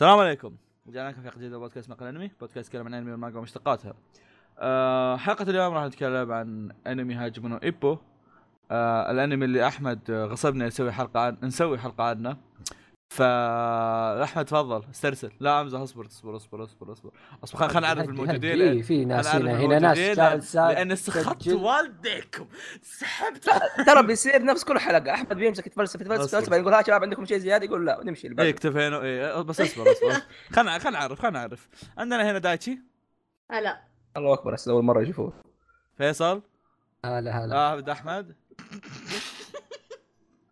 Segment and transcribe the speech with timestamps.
[0.00, 0.56] السلام عليكم.
[0.88, 2.30] رجعنا لكم في حلقة جديدة بودكاست مقال أنمي.
[2.40, 3.94] بودكاست يتكلم عن أنمي والمانجا ومشتقاتها.
[4.58, 7.98] أه حلقة اليوم راح نتكلم عن أنمي هاجمونو إيبو.
[8.70, 12.36] أه الأنمي اللي أحمد غصبنا نسوي حلقة عن نسوي حلقة عنه.
[13.10, 14.82] ف أحمد تفضل.
[14.90, 15.30] استرسل.
[15.40, 15.78] لا أمزح.
[15.80, 17.10] اصبر اصبر اصبر اصبر اصبر.
[17.44, 20.56] اصبر خلينا خلينا نعرف الموجودين في في ناس خلينا هنا هنا ناس.
[20.56, 21.48] لأن سخطت.
[21.48, 22.46] والديكم.
[22.82, 23.50] سحبت.
[23.86, 25.14] ترى بيصير نفس كل حلقة.
[25.14, 26.24] أحمد بيمسك يتفلسف يتفلسف.
[26.24, 28.50] يتفلسف بعدين يقول ها شباب عندكم شيء زيادة؟ يقول لا ونمشي اللي بعده.
[28.50, 29.02] اكتفينا.
[29.02, 30.22] إيه بس اصبر اصبر أصبر.
[30.56, 31.68] خلنا خلنا نعرف خلنا نعرف.
[31.98, 32.78] عندنا هنا دايتشي.
[33.50, 33.80] هلا.
[34.16, 35.32] الله أكبر هسه أول مرة يشوفوه.
[35.98, 36.42] فيصل.
[37.04, 37.56] هلا هلا.
[37.56, 38.36] آه أحمد.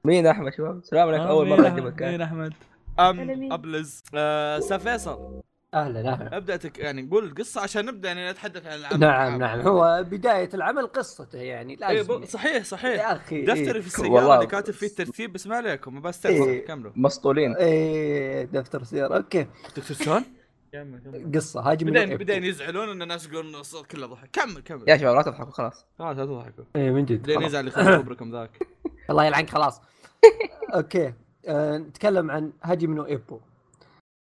[0.05, 2.55] مين أحمد شباب السلام عليكم آه، أول مرة؟ اجيبك مين أحمد؟
[3.01, 5.43] أم؟ ابلز آه سا فيصل
[5.75, 6.79] أهلا أهلا أبدأ تك...
[6.79, 11.39] يعني قول القصة عشان نبدأ يعني نتحدث عن العمل نعم نعم هو بداية العمل قصته
[11.39, 12.25] يعني إيه لازم ب...
[12.25, 14.35] صحيح صحيح يا أخي دفتري في السياره والله.
[14.35, 16.67] اللي كاتب فيه الترتيب بسم الله عليكم بس إيه.
[16.67, 19.47] كملوا مسطولين إيه دفتر سيارة أوكي
[19.77, 20.25] دكتور سون
[20.73, 21.33] كمل كمل.
[21.35, 24.31] قصة هاجم بعدين بعدين يزعلون إن الناس يقولون الصوت كله ضحك.
[24.33, 24.85] كمل كمل.
[24.89, 25.87] يا شباب لا تضحكوا خلاص.
[25.99, 26.65] خلاص لا تضحكوا.
[26.77, 27.27] إيه من جد.
[27.27, 27.43] بعدين.
[27.43, 28.67] يزعل يخرب كبركم ذاك.
[29.11, 29.81] الله يلعنك خلاص.
[30.75, 31.15] أوكي.
[31.49, 33.41] آه، نتكلم عن هاجم نو إيبو.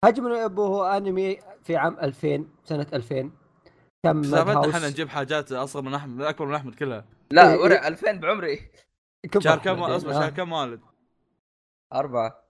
[0.04, 3.30] هاجم نو إيبو هو أنمي في عام 2000 سنة 2000
[4.02, 7.04] كان سالفتنا إحنا نجيب حاجات أصغر من أحمد أكبر من أحمد كلها.
[7.30, 8.70] لا إيه، ورع 2000 بعمري.
[9.22, 9.82] كبر شهر كم.
[9.82, 10.12] أصبر آه.
[10.12, 10.80] شهر كم والد؟
[11.92, 12.44] أربعة.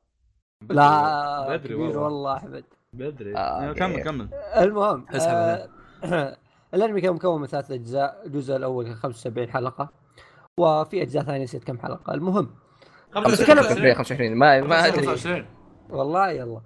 [0.70, 2.00] لا بدري كبير والله.
[2.00, 2.64] والله أحمد.
[2.92, 3.72] بدري آه، آه.
[3.72, 4.28] كمل كمل.
[4.56, 6.38] المهم اسحب آه
[6.74, 9.88] الأنمي كان مكون من ثلاث أجزاء الجزء الأول كان 75 حلقة
[10.60, 12.14] وفي أجزاء ثانية نسيت كم حلقة.
[12.14, 12.50] المهم
[13.10, 15.06] 25 25 ما ما أدري.
[15.06, 15.46] 25
[15.90, 16.60] والله يلا.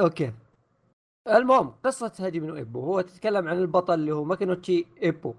[0.00, 0.32] okay.
[1.28, 5.34] المهم قصة هاجمي نو إيبو؟ هو تتكلم عن البطل اللي هو ماكونوتشي إيبو.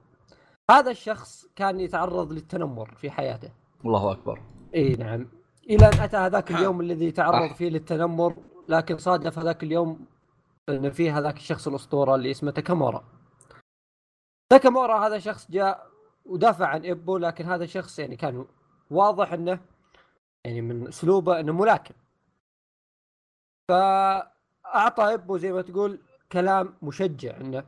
[0.72, 3.50] هذا الشخص كان يتعرض للتنمر في حياته.
[3.86, 4.42] الله أكبر.
[4.76, 5.28] إي نعم.
[5.70, 7.54] إلى أن أتى هذاك اليوم الذي تعرض آه.
[7.54, 8.36] فيه للتنمر
[8.70, 10.06] لكن صادف هذاك اليوم
[10.70, 13.04] إن فيه هذاك الشخص الأسطورة اللي اسمه تاكامورا.
[14.50, 15.92] تاكامورا هذا شخص جاء
[16.26, 18.46] ودافع عن ابو لكن هذا الشخص يعني كان
[18.92, 19.60] واضح إنه
[20.46, 21.96] يعني من أسلوبه إنه ملاكم
[23.70, 26.00] فأعطى ابو زي ما تقول
[26.32, 27.64] كلام مشجع إنه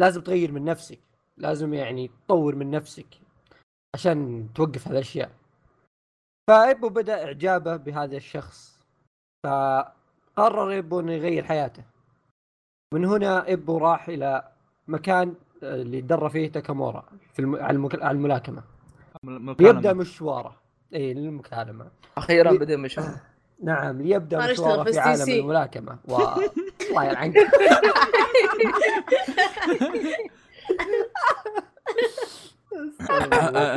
[0.00, 1.00] لازم تغير من نفسك
[1.36, 3.20] لازم يعني تطور من نفسك
[3.94, 5.30] عشان توقف هالاشياء
[6.50, 8.76] فإيبو بدأ إعجابه بهذا الشخص.
[10.36, 11.82] فقرر ايبو إنه يغير حياته.
[12.94, 14.42] من هنا ايبو راح إلى
[14.88, 17.56] مكان آه، اللي درى فيه تاكامورا في الم...
[17.56, 18.02] على, المك...
[18.02, 18.62] على الملاكمة.
[19.58, 20.56] ليبدا مشواره.
[20.94, 21.86] إي للمكالمة.
[22.16, 23.00] أخيرا لي- بدأ مش
[23.64, 25.30] نعم ليبدا مشواره في عالم.
[25.30, 25.98] الملاكمة.
[26.08, 26.16] و...
[26.90, 27.36] الله يلعنك.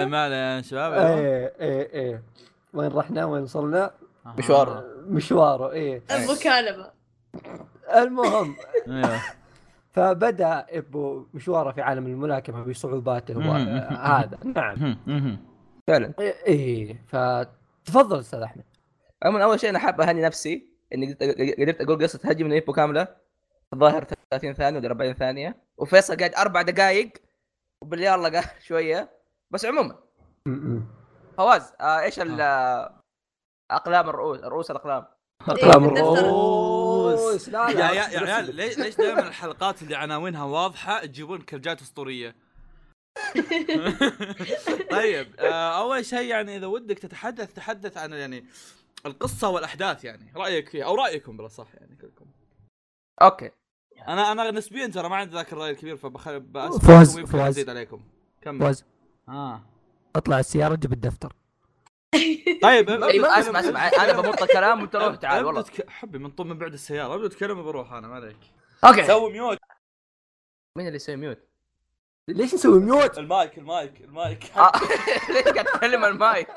[0.10, 0.94] ما عليه يا شباب.
[0.94, 2.24] إيه إيه إيه.
[2.74, 3.92] وين رحنا؟ وين وصلنا؟
[4.26, 4.84] مشواره.
[5.08, 6.04] مشواره إيه.
[6.12, 6.92] المكالمة
[7.96, 8.56] المهم.
[8.88, 9.20] أيوه
[9.90, 14.98] فبدأ ابو مشواره في عالم الملاكمة بصعوباته وهذا نعم.
[15.88, 16.14] فعلا.
[16.20, 16.34] إيه.
[16.48, 18.64] إيه، فتفضل أستاذ أحمد.
[19.24, 23.08] عموما أول شيء أنا حاب أهني نفسي إني قدرت- أقول قصة هجم من إيبو كاملة.
[23.74, 25.58] الظاهر 30 ثانية ولا 40 ثانية.
[25.78, 27.14] وفيصل قاعد أربع دقائق
[27.82, 29.10] وباليلا قال شوية.
[29.52, 29.96] بس عموما.
[31.38, 32.99] فواز آه إيش ال آه،
[33.72, 35.06] أقلام الرؤوس رؤوس الأقلام.
[35.42, 36.26] أقلام إيه، بالدفتر.
[36.26, 37.50] الرؤوس.
[37.50, 41.82] لا يا لا يا يا عيال ليش ليش دائما الحلقات اللي عناوينها واضحة تجيبون كرجات
[41.82, 42.36] أسطورية؟
[44.92, 48.46] طيب آه، أول شيء يعني إذا ودك تتحدث تحدث عن يعني
[49.06, 52.26] القصة والأحداث يعني رأيك فيها أو رأيكم بالأصح يعني كلكم.
[53.22, 53.52] أوكي.
[54.08, 56.46] أنا أنا نسبيا ترى ما عندي ذاك الرأي الكبير فبخل
[56.82, 57.20] فواز.
[57.36, 58.02] أزيد عليكم.
[58.42, 58.60] كمل.
[58.60, 58.86] فواز
[59.30, 59.62] آه.
[60.16, 61.36] اطلع السيارة جيب الدفتر.
[62.14, 63.88] طيب أيوه تكلم- أسمع أسمع.
[63.88, 65.62] أنا بمط الكلام وانت روح تعال والله.
[65.62, 67.16] تك- حبي من طول من بعد السيارة.
[67.16, 68.38] أبدأ تكلم بروح أنا ما عليك.
[68.86, 69.04] okay.
[69.08, 69.58] سوي mute.
[70.78, 71.40] مين اللي يسوي mute؟
[72.30, 74.58] ليش نسوي mute؟ ال mic ال mic ال mic.
[74.58, 74.72] آه،
[75.34, 76.48] ليش قاعد تكلم المايك؟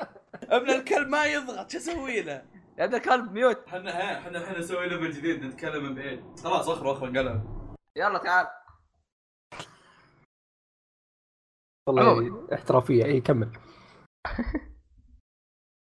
[0.43, 2.45] ابن الكلب ما يضغط شو أسوي له؟
[2.77, 3.67] يا ابن الكلب mute.
[3.67, 6.39] إحنا ها إحنا الحين نسوي level جديد نتكلم من بعيد.
[6.43, 7.65] خلاص أخر أخر قلم
[7.97, 8.47] يلا تعال.
[11.87, 13.05] والله احترافية.
[13.05, 13.49] إي كمل.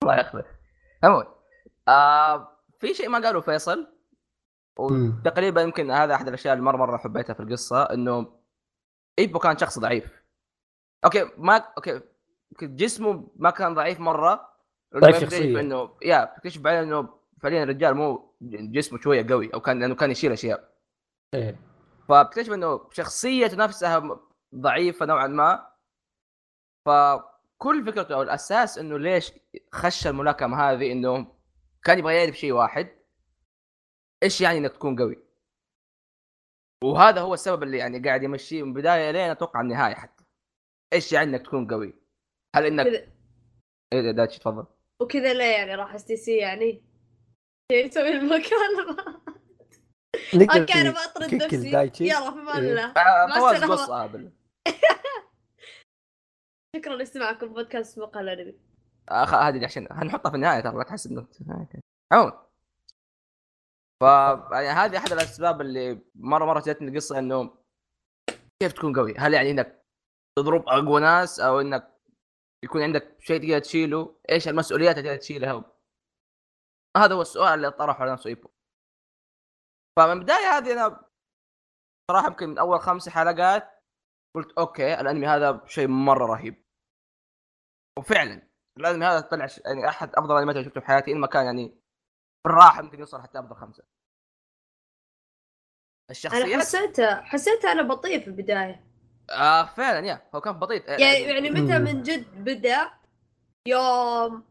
[0.04, 0.46] الله ياخذه
[1.04, 1.28] عموما
[1.88, 3.94] آه في شيء ما قالوا فيصل
[4.80, 5.22] مم.
[5.26, 8.40] تقريبا يمكن هذا أحد الأشياء اللي مرة مرة حبيتها في القصة إنه
[9.20, 10.24] إيبو كان شخص ضعيف.
[11.06, 12.02] okay ما okay
[12.62, 14.54] جسمه ما كان ضعيف مرة.
[14.98, 15.60] ضعيف شخصية.
[15.60, 17.10] إنه يا بتكتشف بعدين إنه
[17.42, 20.70] فعليا الرجال مو جسمه شوية قوي أو كان لأنه كان يشيل أشياء.
[21.34, 21.60] إيه.
[22.10, 24.20] فبتكتشف إنه شخصيته نفسها
[24.56, 25.74] ضعيفة نوعا ما.
[27.60, 29.32] فكل فكرته أو الأساس إنه ليش
[29.72, 31.36] خش الملاكمة هذه إنه
[31.84, 32.90] كان يبغى يعرف شيء واحد
[34.24, 35.24] إيش يعني إنك تكون قوي؟
[36.84, 40.24] وهذا هو السبب اللي يعني قاعد يمشيه من البداية لين أتوقع النهاية حتى.
[40.94, 41.94] إيش يعني إنك تكون قوي؟
[42.56, 43.08] هل إنك كذا
[43.94, 44.66] إيه دايتشي تفضل.
[45.02, 46.84] وكذا ليه يعني راح STC يعني
[47.72, 49.24] يسوي المكالمة.
[50.34, 52.08] okay أنا بطرد نفسي.
[52.08, 52.72] يلا في أمان إيه.
[52.72, 54.32] الله آه، مع فواز السلامة.
[56.76, 58.60] شكرا لاستماعكم بودكاست مقال انمي
[59.10, 59.34] أخ...
[59.34, 61.28] هذه عشان هنحطها في النهاية ترى لا تحس إنه
[62.12, 62.44] عموما
[64.00, 64.06] ف
[64.52, 67.58] يعني هذه أحد الأسباب اللي مره مرة جاتني القصة إنه
[68.60, 69.86] كيف تكون قوي؟ هل يعني إنك
[70.40, 71.94] تضرب أقوى ناس أو إنك
[72.64, 75.64] يكون عندك شيء تقدر تشيله؟ إيش المسؤوليات اللي تقدر تشيلها؟
[76.98, 78.50] هذا هو السؤال اللي طرحه على نفسه ايبو.
[80.00, 81.06] فمن البدايه هذه أنا
[82.12, 83.73] صراحة يمكن من أول خمس حلقات
[84.36, 86.64] قلت أوكي الأنمي هذا شيء مرة رهيب.
[88.00, 88.42] وفعلا
[88.80, 91.80] الأنمي هذا طلع يعني أحد أفضل الأنميات اللي شفته في حياتي إن ما كان يعني
[92.46, 93.84] بالراحة ممكن يوصل حتى أفضل خمسة.
[93.84, 93.90] أنا
[96.12, 98.84] الشخصيات حسيته حسيته أنا بطيء في البداية
[99.30, 101.80] آه فعلا يا هو كان بطيء يعني يعني متى.
[101.80, 102.92] من جد بدأ
[103.68, 104.44] يوم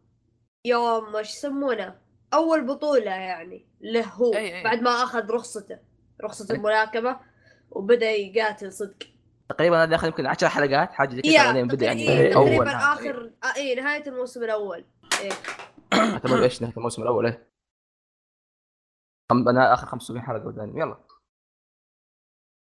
[0.66, 2.00] يوم إيش يسمونه
[2.34, 4.64] أول بطولة يعني له هو أي أي.
[4.64, 5.78] بعد ما أخذ رخصته
[6.24, 6.56] رخصة أي.
[6.56, 7.20] الملاكمة
[7.70, 9.11] وبدأ يقاتل صدق
[9.48, 12.64] تقريبا هذا داخل يمكن 10 حلقات حاجة زي كذا بعدين بدأ يعني تقريبا أول تقريبا
[12.64, 12.92] نهاية.
[12.92, 14.84] اخر آه اي نهاية الموسم الأول.
[15.20, 15.32] إيه.
[16.12, 17.48] أعتبر إيش نهاية الموسم الأول إيه.
[19.32, 19.48] خم...
[19.48, 20.80] أنا آخر 75 حلقة قدامي.
[20.80, 20.96] يلا.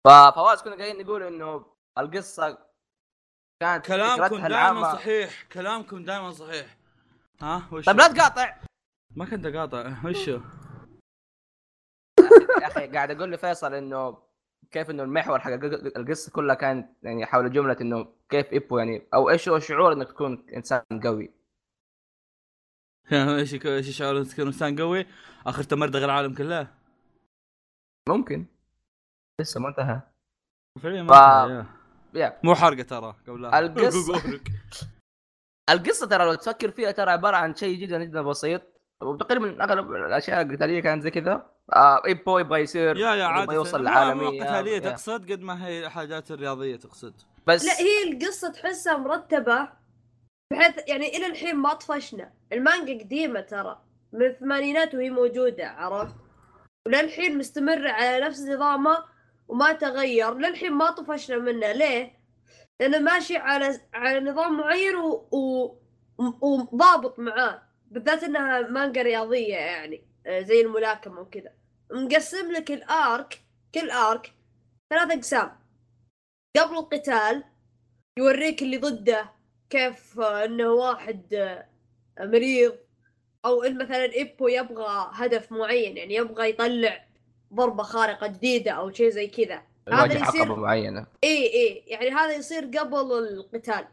[0.08, 1.66] ففواز كنا قاعدين نقول إنه
[1.98, 2.58] القصة
[3.62, 5.44] كانت كلامكم دائما صحيح.
[5.44, 6.78] كلامكم دائما صحيح.
[7.42, 8.58] ها وش؟ طيب لا تقاطع.
[9.16, 9.96] ما كنت أقاطع.
[10.06, 10.40] وشو
[12.62, 14.29] يا أخي قاعد أقول لفيصل إنه
[14.72, 15.52] كيف إنه المحور حق
[15.98, 20.08] القصة كلها كانت يعني حول جملة إنه كيف إيبو يعني أو إيش هو شعور إنك
[20.08, 21.32] تكون إنسان قوي.
[23.40, 25.06] إيش إيش شعور إنك تكون إنسان قوي؟
[25.48, 26.68] آخر تمردغ العالم كله.
[28.10, 28.46] ممكن.
[29.42, 30.02] لسه ما انتهى.
[30.84, 31.66] فعليا ما انتهى،
[32.14, 32.40] يا.
[32.44, 33.52] مو حرقة ترى قبل لا.
[33.52, 34.40] القصة-
[35.74, 38.62] القصة ترى لو تفكر فيها ترى عبارة عن شيء جدا جدا بسيط
[39.04, 41.52] وتقريبا أغلب الأشياء القتالية كانت زي كذا.
[41.74, 44.80] آه ايبو يبغى يصير يا يا يبغى عادة يوصل قتاليه يا.
[44.80, 47.14] تقصد قد ما هي حاجات الرياضية تقصد.
[47.48, 49.70] بس لا هي القصة تحسها مرتبة
[50.54, 52.34] بحيث يعني إلى الحين ما طفشنا.
[52.54, 53.82] المانجا قديمة ترى
[54.14, 56.16] من الثمانينات وهي موجودة عرفت؟
[56.88, 58.98] وللحين مستمرة على نفس نظامه
[59.48, 60.34] وما تغير.
[60.34, 62.20] للحين ما طفشنا منه ليه؟
[62.80, 65.28] لأنه ماشي على على نظام معين و...
[65.32, 65.78] و...
[66.42, 67.62] وضابط معاه.
[67.92, 71.52] بالذات إنها مانجا رياضية يعني آه، زي الملاكمة وكذا.
[71.92, 73.42] مقسم لك الارك
[73.76, 74.34] كل ارك
[74.90, 75.52] ثلاث أقسام.
[76.58, 77.44] قبل القتال
[78.18, 79.32] يوريك اللي ضده
[79.70, 81.66] كيف إنه واحد آه،
[82.20, 82.76] مريض
[83.46, 87.06] أو إن مثلا إيبو يبغى هدف معين يعني يبغى يطلع
[87.54, 89.62] ضربة خارقة جديدة أو شيء زي كذا.
[89.88, 91.06] هذا يواجه يصير عقبة معينة.
[91.24, 93.88] إي إي يعني هذا يصير قبل القتال.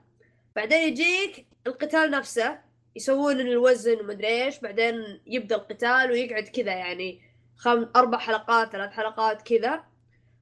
[0.57, 2.59] بعدين يجيك القتال نفسه
[2.97, 7.26] يسوون الوزن ومدري إيش بعدين يبدأ القتال ويقعد كذا يعني.
[7.57, 7.87] خم...
[7.97, 9.85] أربع حلقات ثلاث حلقات كذا.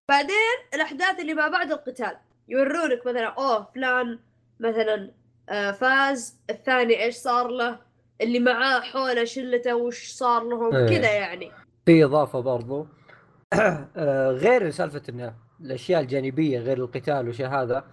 [0.09, 2.17] بعدين الأحداث اللي ما بعد القتال.
[2.49, 4.19] يورونك مثلا أوه فلان
[4.61, 5.11] مثلا
[5.49, 7.79] آه فاز الثاني إيش صار له؟
[8.21, 10.87] اللي معاه حوله شلته وش صار لهم؟ إيه.
[10.87, 11.51] كذا يعني.
[11.87, 12.87] في إضافة برضو.
[13.97, 17.85] آه، غير سالفة انه الأشياء الجانبية غير القتال والشيء هذا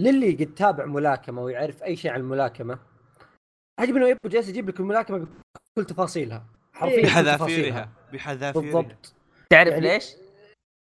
[0.00, 2.78] للي قد تابع ملاكمة ويعرف أي شيء عن الملاكمة
[3.78, 6.46] عجب انه يبغى جالس يجيب لك الملاكمة بكل تفاصيلها.
[6.72, 7.32] حرفيا كل تفاصيلها.
[7.32, 7.88] بحذافيرها.
[8.14, 9.12] بحذافيرها بالضبط
[9.50, 10.14] تعرف يعني- ليش؟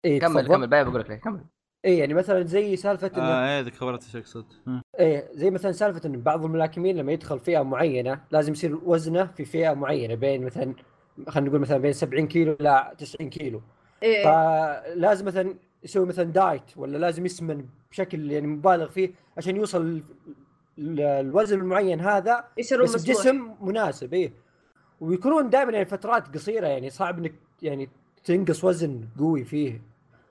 [0.06, 0.48] اي كمل تفضل.
[0.56, 1.42] كمل باي بقول لك ليه كمل
[1.86, 4.46] اي يعني مثلا زي سالفة انه آه إيه ذيك خبرت إيش أقصد.
[5.00, 9.46] إيه زي مثلا سالفة إن بعض الملاكمين لما يدخل فئة معينة لازم يصير وزنه في
[9.46, 10.74] فئة معينة بين مثلا
[11.28, 13.62] خلينا نقول مثلا بين 70 كيلو إلى 90 كيلو
[14.04, 14.24] إيه.
[14.24, 20.04] فلازم مثلا يسوي مثلا دايت ولا لازم يسمن بشكل يعني مبالغ فيه عشان يوصل ال-
[20.78, 24.34] ال- الوزن المعين هذا بس مسموح بجسم مناسب إيه
[25.02, 27.90] ويكونون دائما يعني فترات قصيرة يعني صعب إنك يعني
[28.24, 29.82] تنقص وزن قوي فيه.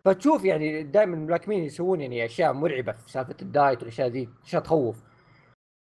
[0.05, 4.97] فتشوف يعني دائما الملاكمين يسوون يعني أشياء مرعبة في سالفة الدايت والأشياء ذي أشياء تخوف.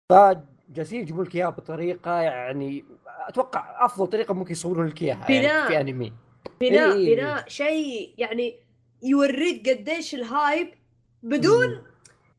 [0.09, 2.85] فجالسين يجيبون لك إياها بطريقة يعني
[3.27, 5.71] أتوقع أفضل طريقة ممكن يصورون لك إياها بناء.
[5.71, 6.13] يعني في أنمي.
[6.61, 7.15] بناء إيه.
[7.15, 8.55] بناء شيء يعني
[9.03, 10.67] يوريك قديش الهايب
[11.23, 11.83] بدون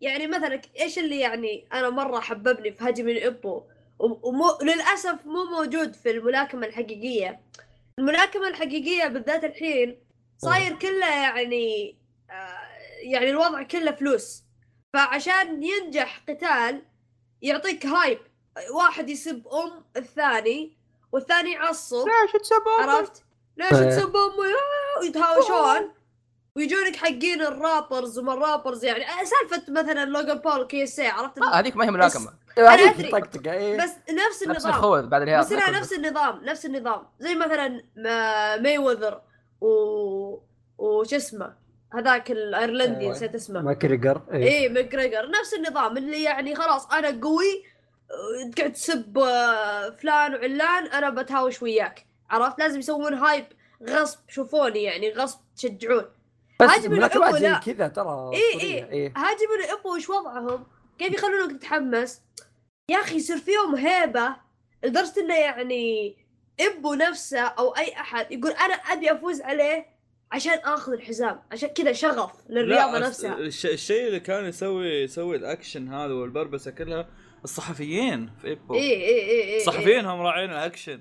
[0.01, 3.63] يعني مثلا إيش اللي يعني أنا مرة حببني في هجم الإبو؟
[4.03, 7.41] ومو للأسف مو موجود في الملاكمة الحقيقية.
[7.99, 9.99] الملاكمة الحقيقية بالذات الحين
[10.39, 11.97] صاير كله يعني
[12.31, 12.69] آه
[13.03, 14.43] يعني الوضع كله فلوس.
[14.95, 16.83] فعشان ينجح قتال
[17.43, 18.19] يعطيك hype.
[18.75, 20.77] واحد يسب أم الثاني
[21.13, 22.07] والثاني يعصب.
[22.09, 23.25] ليش تسب؟ عرفت؟
[23.57, 23.91] ليش إيه.
[23.91, 24.53] تسب امي
[25.01, 25.93] ويتهاوشون
[26.57, 29.05] ويجونك حقين ال rappers وما ال rappers يعني.
[29.05, 32.33] آه، سالفة مثلا لوجان بول KSI عرفت؟ آه هذيك ما هي ملاكمة.
[32.59, 33.11] هذيك أدري.
[33.11, 33.77] طقطقة إيه.
[33.77, 34.69] بس نفس نفس النظام.
[34.73, 36.45] الخوذ بعد الهياط بس لا نفس النظام.
[36.45, 37.03] نفس النظام.
[37.21, 39.21] زي مثلا ما- مايويذر
[39.61, 40.39] و
[40.79, 41.55] وش اسمه؟
[41.95, 43.13] هذاك الأيرلندي أيوة.
[43.13, 43.61] نسيت اسمه.
[43.63, 44.45] ما كريجر إيه.
[44.45, 45.97] إيه ماكريجر نفس النظام.
[45.97, 47.65] اللي يعني خلاص أنا قوي
[48.11, 52.07] آه، تقعد تسب آه، فلان وعلان أنا بتهاوش وياك.
[52.31, 53.45] عرفت؟ لازم يسوون هايب
[53.89, 54.19] غصب.
[54.29, 56.05] شوفوني يعني غصب تشجعون.
[56.65, 57.59] بس هاجم الملاكمات الأبو زي لا.
[57.59, 58.87] كذا ترى إيه، أسطورية.
[58.91, 59.13] إيه.
[59.17, 60.67] هاجم الابو وش وضعهم؟
[60.99, 62.21] كيف يخلونك تتحمس؟
[62.91, 64.37] يا أخي يصير فيهم هيبة
[64.85, 66.17] لدرجة إنه يعني
[66.61, 69.87] إبو نفسه أو أي أحد يقول أنا أبي أفوز عليه
[70.33, 75.89] عشان آخذ الحزام عشان كذا شغف للرياضة نفسها الش- الشيء اللي كان يسوي يسوي الأكشن
[75.95, 77.09] هذا والبربسة كلها
[77.45, 81.01] الصحفيين في ايبو اي اي اي اي الصحفيين هم راعين الأكشن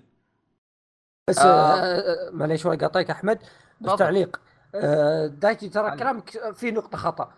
[1.30, 1.46] بس آه.
[1.76, 2.30] آه.
[2.32, 3.40] معليش ولا قاطعك أحمد
[3.82, 3.96] بس.
[4.00, 4.51] تعليق آه
[5.28, 5.98] دايتشي ترى.
[5.98, 7.34] كلامك فيه نقطة خطأ.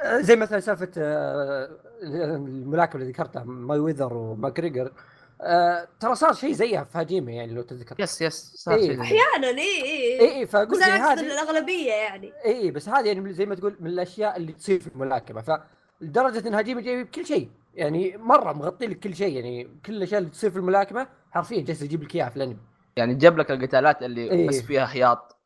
[0.00, 1.68] آه زي مثلا سالفة آه
[2.02, 4.92] الملاكمة اللي ذكرتها مايويذر وماكريجور.
[5.40, 7.96] آه ترى صار شيء زيها في هاجيمي يعني لو تذكر.
[7.98, 8.86] yes yes صار إيه.
[8.86, 12.32] شيء أحيانا اي اي اي اي فاقول اقصد هذه الأغلبية يعني.
[12.44, 15.60] اي اي بس هذه يعني زي ما تقول من الأشياء اللي تصير في الملاكمة.
[16.00, 17.48] فلدرجة إن هاجيمه جايب كل شيء.
[17.74, 19.36] يعني مرة مغطي لك كل شيء.
[19.36, 22.56] يعني كل الأشياء اللي تصير في الملاكمة حرفيا جالس يجيب لك إياها في الأنمي.
[22.96, 24.48] يعني جاب لك القتالات اللي إيه.
[24.48, 25.37] بس فيها حياط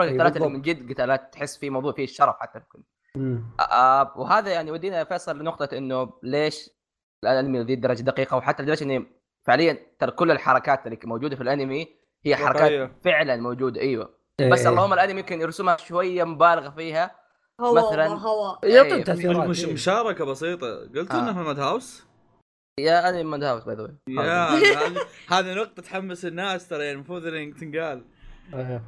[0.00, 0.48] لك إيه، القتالات اللي.
[0.48, 2.82] من جد قتالات تحس في موضوع فيه الشرف حتى ممكن
[3.60, 6.70] آه وهذا يعني يودينا يا فيصل لنقطة إنه ليش
[7.24, 9.06] الأنمي ذي الدرجة دقيقة وحتى لدرجة إنه
[9.46, 11.86] فعليا ترى كل الحركات اللي موجودة في الأنمي
[12.24, 12.90] هي حركات.
[13.04, 14.50] فعلا موجودة أيوه إيه.
[14.50, 17.16] بس اللهم الأنمي يمكن يرسمها شوية مبالغ فيها
[17.60, 19.04] هوا مثلاً- هوا يعطون إيه.
[19.04, 19.64] تاثيرات مش.
[19.64, 20.66] مشاركة بسيطة
[20.96, 21.18] قلت آه.
[21.20, 22.04] إنه في ال Madhouse
[22.80, 24.48] يا أنمي Madhouse by the way
[25.28, 28.04] هذه- نقطة تحمس الناس ترى يعني المفروض انها تنقال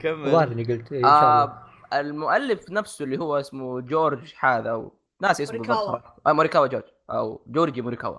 [0.01, 0.27] كمل.
[0.27, 1.69] الظاهر اني قلت إيه إن شاء الله.
[1.93, 5.99] آه المؤلف نفسه اللي هو اسمه جورج هذا أو ناس اسمه موريكاوا.
[6.27, 8.19] آه موريكاوا جورج أو جورجي موريكاوا.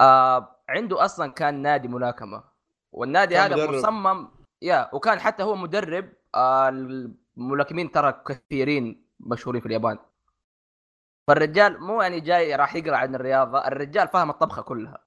[0.00, 2.44] آه عنده أصلا كان نادي ملاكمة
[2.92, 3.74] والنادي هذا مدرب.
[3.74, 4.28] مصمم
[4.62, 9.98] يا وكان حتى هو مدرب آه الملاكمين ترى كثيرين مشهورين في اليابان.
[11.28, 15.06] فالرجال مو يعني جاي راح يقرأ عن الرياضة الرجال فاهم الطبخة كلها.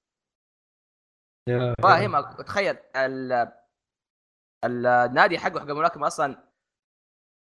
[1.82, 3.52] فاهم تخيل ال
[4.64, 6.50] النادي حقه حق الملاكمة أصلا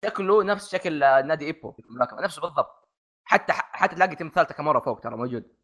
[0.06, 2.88] شكله نفس شكل نادي إيبو في الملاكمة نفسه بالضبط.
[3.24, 5.56] حتى حتى تلاقي تمثال تاكامورا فوق ترى موجود.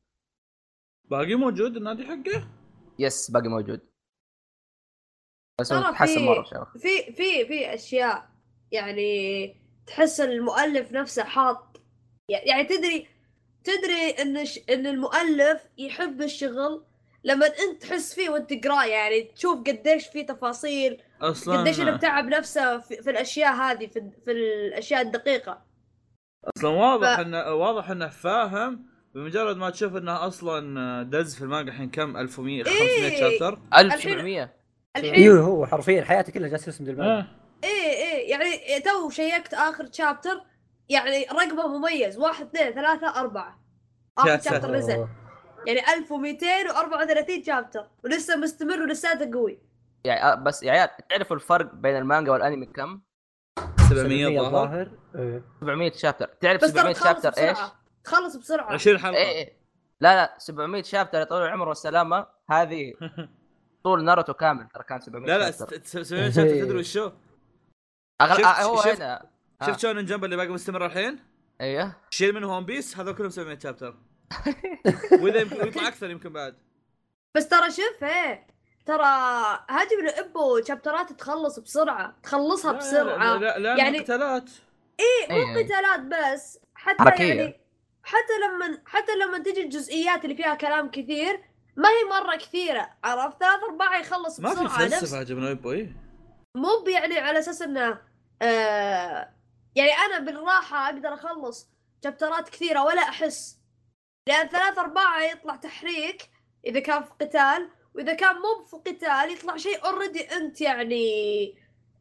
[1.05, 2.47] باقي موجود النادي حقه؟
[2.99, 3.81] يس باقي موجود.
[5.61, 8.29] بس تحسن في- مرة شباب في في في أشياء
[8.71, 9.47] يعني
[9.87, 11.81] تحس المؤلف نفسه حاط
[12.29, 13.07] يعني تدري
[13.63, 14.59] تدري إن ش...
[14.69, 16.85] إن المؤلف يحب الشغل؟
[17.23, 21.59] لما أنت تحس فيه وأنت تقراه يعني تشوف قديش في تفاصيل أصلا.
[21.59, 25.61] قديش إنه بتعب نفسه في, في الأشياء هذه في, في الأشياء الدقيقة.
[26.57, 31.71] أصلا واضح ف- انه واضح إنه فاهم بمجرد ما تشوف إنه أصلا دز في المانجا
[31.71, 33.19] الحين كم؟ 1100 500 إيه.
[33.19, 33.59] chapter.
[33.77, 34.53] 1700
[34.97, 37.27] الحين أيوه هو حرفيا حياته كلها جالس يرسم دلمان آه.
[37.63, 38.31] إيه إيه.
[38.31, 40.41] يعني تو check ت آخر chapter
[40.89, 42.17] يعني رقمه مميز.
[42.17, 43.59] واحد اثنين ثلاثة أربعة.
[44.17, 44.71] آخر chapter.
[44.71, 45.07] نزل.
[45.67, 47.87] يعني 1234 chapter.
[48.03, 49.59] ولسه مستمر ولساته قوي.
[50.05, 53.01] يعني آه، بس يا عيال تعرفوا الفرق بين المانجا والانمي كم؟
[53.89, 55.43] 700 ظهر الظاهر إيه.
[55.61, 56.27] 700 chapter.
[56.27, 57.57] تعرف بس ترى 700 تخلص chapter إيش؟
[58.03, 58.73] تخلص بسرعة.
[58.73, 59.17] 20 حلقة.
[59.17, 59.57] إيه إيه.
[60.01, 62.93] لا لا 700 chapter يا طويل العمر والسلامه هذه
[63.83, 66.03] طول ناروتو كامل ترى كان 700 لا لا chapter.
[66.03, 67.11] 700 chapter تدري وشو؟
[68.21, 68.35] أغل...
[68.35, 69.29] شفت- آه هو شفت- هنا.
[69.61, 69.65] آه.
[69.65, 71.19] شفت شلون جنب اللي باقي مستمر الحين؟
[71.61, 71.95] أيوه.
[72.09, 73.97] شيل منه One Piece هذول كلهم 700 chapter.
[75.21, 76.55] وإذا يمكن ويطلع أكثر يمكن بعد.
[77.35, 78.47] بس ترى شوف إيه.
[78.85, 79.05] ترى
[79.69, 83.17] هاجم الإبو شابترات تخلص بسرعة تخلصها لا- بسرعة.
[83.17, 84.49] لا لا, لا يعني- يعني قتالات
[84.99, 85.63] إيه مو إيه.
[85.65, 87.33] قتالات بس حتى حركية.
[87.33, 87.59] يعني
[88.03, 91.43] حتى لما حتى لما تجي الجزئيات اللي فيها كلام كثير
[91.75, 95.95] ما هي مرة كثيرة عرفت؟ ثلاث أرباع يخلص ما في فلسفة عجبنا ايبو إيه.
[96.57, 97.99] مو يعني على أساس إنه
[98.41, 99.29] آه
[99.75, 101.67] يعني أنا بالراحة أقدر أخلص
[102.03, 103.57] شابترات كثيرة ولا أحس.
[104.27, 106.29] لأن ثلاث ارباع يطلع تحريك
[106.65, 107.69] إذا كان في قتال.
[107.95, 111.49] وإذا كان مو في قتال يطلع شيء already أنت يعني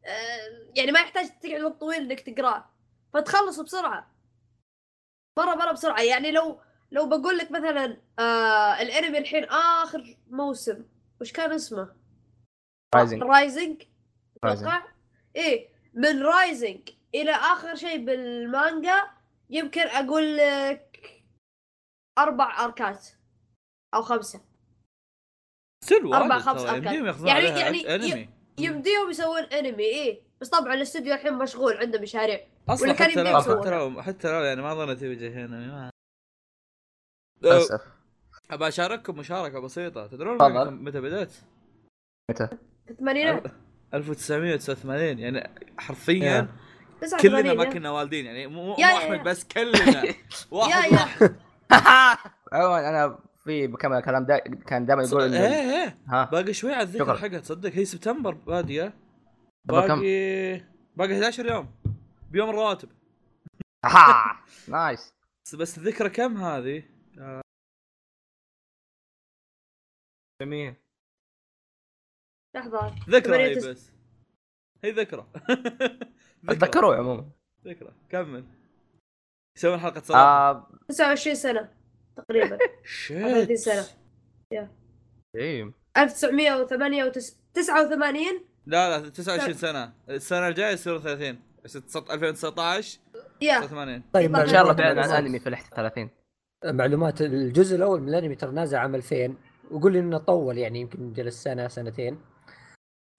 [0.05, 2.69] آه يعني ما يحتاج تقعد وقت طويل إنك تقراه
[3.13, 4.11] فتخلص بسرعة.
[5.39, 6.01] مرة مرة بسرعة.
[6.01, 6.59] يعني لو
[6.91, 10.85] لو بقول لك مثلا آه الأنمي الحين آخر موسم
[11.21, 11.95] وش كان اسمه؟
[12.95, 13.83] Rising Rising
[14.43, 14.67] Rising.
[14.67, 14.87] أتوقع.
[15.35, 19.09] إيه من Rising إلى آخر شيء بالمانجا
[19.49, 21.23] يمكن أقول لك
[22.17, 23.07] أربع أركات
[23.93, 24.52] أو خمسة.
[25.83, 26.61] ستيل أربع واجد خمس
[27.05, 32.87] ياخذون يعني- يعني يمديهم يسوون أنمي إيه بس طبعا الاستوديو الحين مشغول عنده مشاريع أصلا
[32.89, 33.39] ولا كان حتى لو.
[33.41, 35.89] حتى لو حتى لو يعني ما ظنيت يجي هنا ما
[37.41, 37.81] للأسف
[38.51, 40.37] أبى أشارككم مشاركة بسيطة تدرون.
[40.73, 41.33] متى بدأت؟
[42.31, 42.47] متى؟
[42.89, 43.43] الثمانينات
[43.93, 46.47] 1989 يعني حرفيا يا.
[47.01, 47.65] 89 كلنا ما.
[47.65, 49.23] كنا والدين يعني مو أحمد.
[49.23, 50.15] بس كلنا يا-
[50.51, 50.99] واحد يا.
[51.71, 52.19] واحد
[52.53, 56.25] عموما أنا في بكمل كلام دا كان دائما يقول إيه إنه إيه ها.
[56.25, 57.29] باقي شوي على الذكرى شكرا.
[57.29, 57.71] حقها تصدق.
[57.71, 58.93] هي سبتمبر باديه كم؟
[59.73, 59.95] باقي
[60.95, 61.71] باقي 11 يوم.
[62.31, 62.89] بيوم الرواتب.
[63.85, 65.13] ها نايس.
[65.59, 66.83] بس, الذكرى كم هذه؟
[70.41, 70.75] جميل.
[72.55, 72.95] لحظة.
[73.09, 73.71] ذكرى هي 88.
[73.71, 73.91] بس.
[74.83, 75.27] هي ذكرى.
[76.45, 76.97] ذكرى.
[76.97, 77.31] عموما.
[77.65, 77.93] ذكرى.
[78.09, 78.45] كمل.
[79.57, 81.82] يسوون حلقة صراحة آه 29 سنة.
[82.17, 82.57] تقريبا.
[83.07, 83.85] 30 سنة.
[85.35, 85.71] إيه.
[85.97, 88.23] 1989
[88.65, 89.93] لا لا 29 سنة.
[90.09, 92.99] السنة الجاية يصير 30 بس 2019
[93.41, 93.59] يا.
[93.59, 96.09] 89 طيب إن شاء الله بعد عن أنمي في ال 31
[96.65, 99.35] معلومات الجزء الأول من الأنمي ترى نازل عام 2000
[99.71, 102.19] وقول لي إنه طول يعني يمكن جلس سنة سنتين.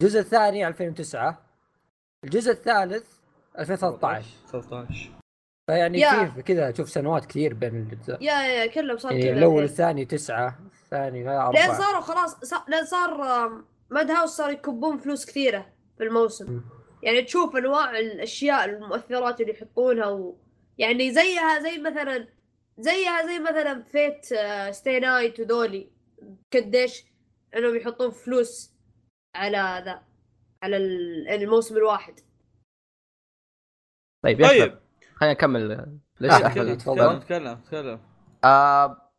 [0.02, 1.42] الجزء الثاني 2009
[2.24, 3.06] الجزء الثالث
[3.58, 5.10] 2013 13
[5.66, 6.30] فيعني.
[6.30, 8.22] في كذا تشوف سنوات كثير بين الأجزاء.
[8.22, 9.62] يا يا كلهم صار يعني كذا الأول.
[9.64, 11.78] الثاني تسعة الثاني لين أربعة.
[11.78, 13.18] صاروا خلاص صار لين صار
[13.90, 16.50] ماد هاوس صار يكبون فلوس كثيرة في الموسم.
[16.52, 16.62] مم.
[17.02, 20.36] يعني تشوف انواع الأشياء المؤثرات اللي يحطونها و...
[20.78, 22.28] يعني زيها زي مثلا
[22.78, 25.90] زيها زي مثلا Fate/stay night وذولي.
[26.54, 27.04] قديش
[27.56, 28.72] إنهم يحطون فلوس
[29.36, 30.02] على ذا
[30.62, 32.20] على ال- الموسم الواحد.
[34.24, 34.78] طيب يا طيب.
[35.14, 37.18] خلينا نكمل ليش آه، احمد تكلم.
[37.18, 38.00] تكلم تكلم
[38.44, 39.10] آه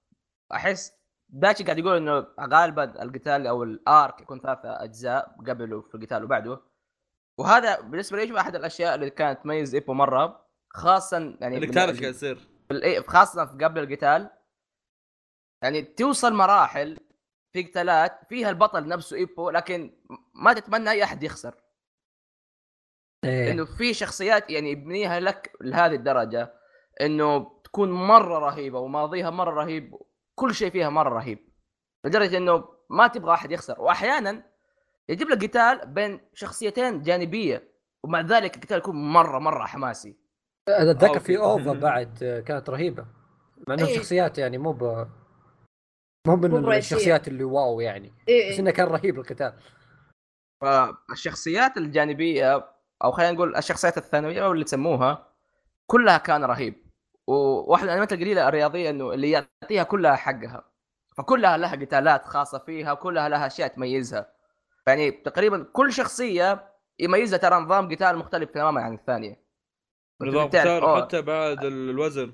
[0.53, 0.93] أحس
[1.29, 6.23] داشي قاعد يقول إنه غالبا القتال أو ال arc يكون ثلاثة أجزاء قبله في القتال
[6.23, 6.61] وبعده.
[7.39, 12.13] وهذا بالنسبة لي أحد الأشياء اللي كانت تميز إيبو مرة خاصه يعني تعرف إيش قاعد
[12.15, 12.35] يصير.
[12.69, 14.29] في الإيه- خاصه في قبل القتال.
[15.63, 16.97] يعني توصل مراحل
[17.53, 19.97] في قتالات فيها البطل نفسه إيبو لكن
[20.33, 21.55] ما تتمنى أي أحد يخسر.
[23.25, 23.51] إيه.
[23.51, 26.53] إنه في شخصيات يعني يبنيها لك لهذه الدرجة
[27.01, 29.95] إنه تكون مرة رهيبة وماضيها مرة رهيب
[30.35, 31.49] كل شيء فيها مرة رهيب
[32.05, 34.43] لدرجة إنه ما تبغى أحد يخسر واحيانا
[35.09, 37.71] يجيب لك قتال بين شخصيتين جانبية
[38.03, 40.17] ومع ذلك القتال يكون مرة مرة حماسي
[40.69, 41.37] أنا أتذكر في.
[41.37, 43.05] أوفا بعد كانت رهيبة
[43.67, 43.97] مع انهم إيه.
[43.97, 45.07] شخصيات يعني مو ب
[46.27, 46.73] مو من.
[46.73, 48.59] الشخصيات اللي واو يعني إيه بس إيه.
[48.59, 49.53] إنه كان رهيب القتال
[50.61, 55.27] فالشخصيات الجانبية أو خلينا نقول الشخصيات الثانوية أو اللي تسموها
[55.87, 56.85] كلها كان رهيب.
[57.27, 60.63] وواحد من الانميات القليلة الرياضية إنه اللي يعطيها كلها حقها.
[61.17, 64.31] فكلها لها قتالات خاصة فيها كلها لها أشياء تميزها.
[64.87, 69.45] يعني تقريبا كل شخصية يميزها ترى نظام قتال مختلف تماما عن الثانية.
[70.21, 71.03] نظام قتال.
[71.03, 72.31] حتى بعد الوزن.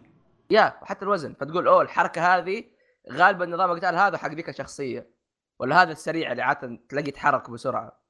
[0.49, 1.33] يا حتى الوزن.
[1.33, 2.63] فتقول أوه الحركة هذه
[3.11, 5.11] غالبا نظام القتال هذا حق ذيك الشخصية.
[5.59, 8.00] ولا هذا السريع اللي عادة تلاقي يتحرك بسرعة.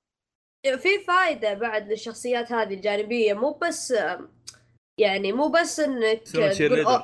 [0.63, 3.93] في فائده بعد للشخصيات هذه الجانبية مو بس
[4.97, 7.03] يعني مو بس إنك تقول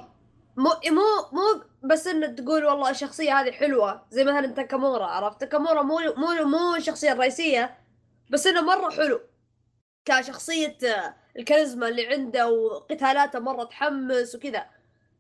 [0.58, 5.82] مو مو مو بس انك تقول والله الشخصية هذه حلوة زي مثلا تاكامورا عرفت تاكامورا
[5.82, 7.78] مو مو مو الشخصيه الرئيسيه
[8.30, 9.22] بس إنه مرة حلو
[10.06, 10.78] كشخصية
[11.38, 14.66] الكاريزما اللي عنده وقتالاته مرة تحمس وكذا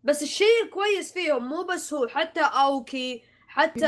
[0.03, 3.79] بس الشيء الكويس فيهم مو بس هو حتى okay حتى.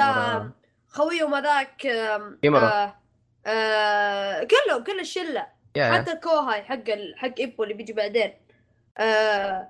[0.88, 1.85] خويهم هذاك.
[2.63, 2.98] آه
[3.45, 7.13] آه كلهم كل الشله يا حتى كوهاي حق ال...
[7.17, 8.34] حق إيبو اللي بيجي بعدين.
[8.97, 9.69] آه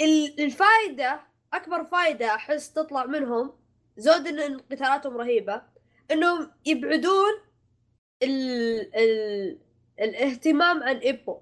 [0.00, 1.20] ال- الفائده
[1.54, 3.52] أكبر فائده أحس تطلع منهم
[3.96, 5.62] زود إن قتالاتهم رهيبة
[6.10, 7.32] إنهم يبعدون
[8.22, 8.96] ال...
[8.96, 9.58] ال...
[10.00, 11.40] الاهتمام عن إيبو.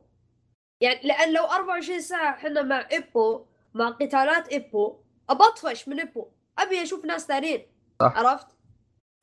[0.81, 4.97] يعني لأن لو 24 ساعة إحنا مع إيبو مع قتالات إيبو
[5.31, 6.29] أبطفش من إيبو.
[6.59, 7.67] أبي أشوف ناس ثانيين.
[8.01, 8.47] عرفت؟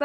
[0.00, 0.04] ف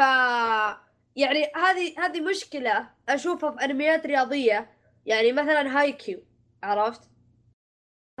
[1.16, 4.70] يعني هذه هذه مشكلة أشوفها في أنميات رياضية.
[5.06, 6.24] يعني مثلا Haikyuu
[6.62, 7.00] عرفت؟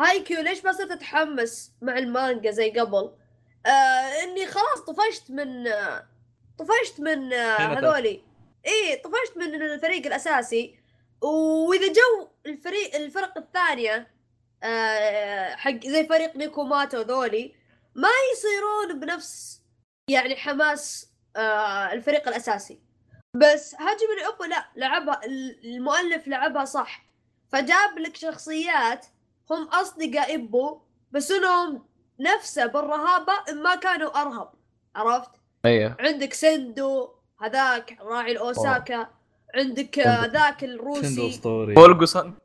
[0.00, 3.16] Haikyuu ليش ما صرت أتحمس مع المانجا زي قبل؟
[3.66, 6.08] آه إني خلاص طفشت من آه
[6.58, 8.22] طفشت من آه هذولي.
[8.66, 10.78] إيه طفشت من الفريق الأساسي.
[11.20, 14.14] وإذا جو الفريق الفرق الثانية
[14.62, 17.54] آه حق زي فريق نيكوما وذولي
[17.94, 19.60] ما يصيرون بنفس
[20.10, 22.80] يعني حماس آه الفريق الأساسي.
[23.36, 25.20] بس هاجيمي نو ايبو لا لعبها
[25.64, 27.04] المؤلف لعبها صح.
[27.48, 29.06] فجاب لك شخصيات
[29.50, 30.80] هم أصدقاء ايبو
[31.12, 31.86] بس إنهم
[32.20, 34.52] نفسه بالرهابة إن ما كانوا أرهب.
[34.96, 35.30] عرفت؟
[35.64, 35.96] أيوه.
[36.00, 39.06] عندك سندو هذاك راعي الأوساكا.
[39.54, 41.28] عندك آه، ذاك الروسي.
[41.30, 41.74] أسطوري.
[41.74, 42.38] بولجوسون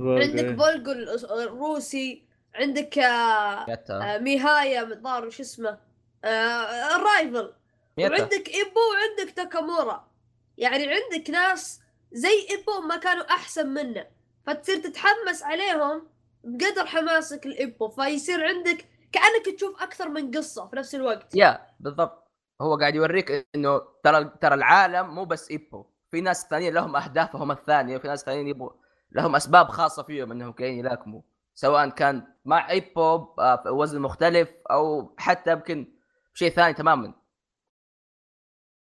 [0.00, 0.92] عندك بولجو
[1.40, 2.24] الروسي.
[2.54, 5.78] عندك آه، آه، ميهايا الظاهر شو اسمه؟
[6.24, 7.52] ال rival.
[7.98, 8.10] مياتا.
[8.10, 10.10] وعندك إيبو وعندك تاكامورا.
[10.58, 11.80] يعني عندك ناس
[12.12, 14.06] زي إيبو ما كانوا أحسن منه.
[14.46, 16.08] فتصير تتحمس عليهم
[16.44, 17.88] بقدر حماسك لإيبو.
[17.88, 21.34] فيصير عندك كأنك تشوف أكثر من قصة في نفس الوقت.
[21.34, 22.24] يا بالضبط.
[22.60, 25.84] هو قاعد يوريك إنه ترى ترى العالم مو بس إيبو.
[26.10, 28.70] في ناس ثانيين لهم أهدافهم الثانية وفي ناس ثانيين يبغوا
[29.12, 31.20] لهم أسباب خاصة فيهم إنهم كاين يلاكموا.
[31.54, 33.00] سواء كان مع إيبو
[33.38, 35.94] آه، في وزن مختلف أو حتى يمكن
[36.34, 37.14] شيء ثاني تماما.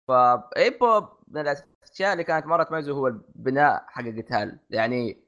[0.08, 5.18] فايبو من الأشياء اللي كانت مرة تميزه هو البناء حق القتال يعني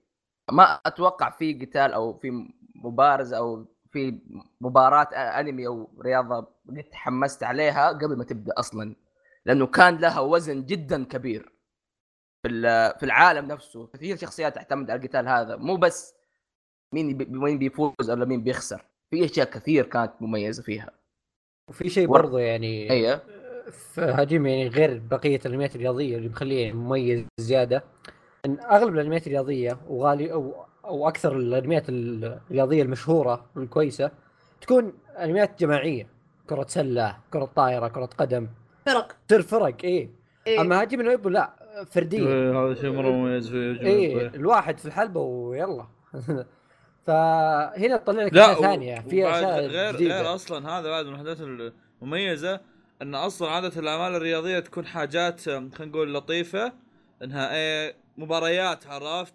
[0.52, 4.20] ما أتوقع في قتال أو في مبارزه أو في
[4.60, 8.96] مباراة أنمي أو رياضة قد تحمست عليها قبل ما تبدأ أصلا.
[9.46, 11.52] لأنه كان لها وزن جدا كبير
[12.42, 12.48] في
[12.98, 13.86] في العالم نفسه.
[13.86, 15.56] كثير شخصيات تعتمد على القتال هذا.
[15.56, 16.14] مو بس
[16.94, 18.84] مين بي- مين بيفوز ولا مين بيخسر.
[19.10, 20.90] في أشياء كثير كانت مميزة فيها.
[21.68, 23.39] وفي شيء برضه يعني أيوه.
[23.70, 27.84] في هاجم يعني غير بقية الانميات الرياضية اللي مخلية مميز زيادة.
[28.46, 34.10] إن أغلب الانميات الرياضية وغالي أو أو أكثر الانميات الرياضية المشهورة والكويسة
[34.60, 36.06] تكون انميات جماعية.
[36.48, 38.48] كرة سلة كرة طائره كرة قدم.
[38.86, 39.16] فرق.
[39.28, 40.10] تصير فرق إيه.
[40.46, 40.60] إيه.
[40.60, 41.50] أما هاجم نويبو لا
[41.90, 42.28] فردية.
[42.28, 45.86] إيه، هذا شيء مرة مميز فيه إيه الواحد في الحلبه ويلا.
[47.06, 49.00] فهنا تطلع لك لا أشياء ثانية.
[49.00, 50.22] في أشياء غير جديدة.
[50.22, 51.38] غير أصلا هذا بعد من الحاجات
[52.02, 52.60] المميزة
[53.02, 56.72] إن أصلا عادة الأعمال الرياضية تكون حاجات خلينا نقول لطيفة
[57.22, 59.34] إنها إيه مباريات عرفت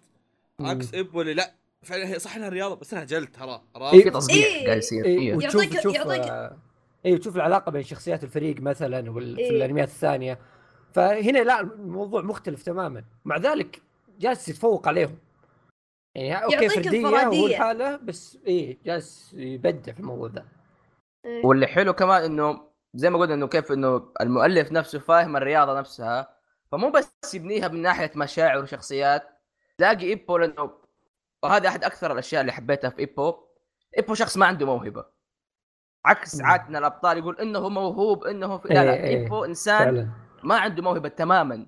[0.60, 1.52] عكس اللي لا
[1.82, 4.66] فعلا هي صح إنها رياضة بس إنها جلد ترى في عرفت تصقيع إيه.
[4.66, 6.56] قاعد يصير إيه وتشوف يعطيك- تشوف يعطيك- آه،
[7.04, 9.34] إيه تشوف العلاقة بين شخصيات الفريق مثلا وال...
[9.36, 9.50] في إيه.
[9.50, 10.38] الأنميات الثانية
[10.94, 13.82] فهنا لا الموضوع مختلف تماما مع ذلك
[14.18, 15.18] جالس يتفوق عليهم
[16.14, 17.46] يعني okay فردية هو.
[17.46, 20.44] الحاله بس إيه جالس يبدع في الموضوع ذا
[21.24, 21.46] إيه.
[21.46, 22.65] واللي حلو كمان إنه
[22.96, 26.36] زي ما قلنا إنه كيف إنه المؤلف نفسه فاهم الرياضة نفسها
[26.72, 29.28] فمو بس يبنيها من ناحية مشاعر وشخصيات
[29.78, 30.70] تلاقي إيبو لأنه
[31.42, 33.34] وهذا أحد أكثر الأشياء اللي حبيتها في إيبو
[33.96, 35.04] إيبو شخص ما عنده موهبة
[36.04, 36.40] عكس.
[36.40, 38.68] عادنا الأبطال يقول إنه موهوب إنه في...
[38.68, 39.22] لا لا إيه، إيه.
[39.22, 40.10] إيبو إنسان فعلا
[40.42, 41.66] ما عنده موهبة تماما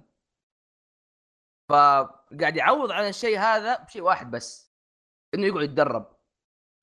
[1.68, 4.72] فقاعد يعوض عن الشيء هذا بشيء واحد بس
[5.34, 6.16] إنه يقعد يتدرب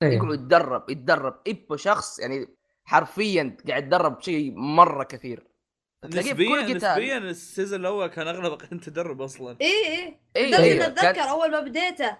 [0.02, 0.16] إيه.
[0.16, 5.46] يقعد يتدرب يتدرب إيبو شخص يعني حرفيا قاعد يتدرب شيء مرة كثير.
[6.04, 6.62] نسبيا.
[6.62, 9.56] نسبيا السيزون الأول كان أغلب كان تدرب أصلا.
[9.60, 10.18] إيه إيه.
[10.36, 10.86] إيه، لدرجة إيه.
[10.86, 12.16] أتذكر كان- أول ما بديته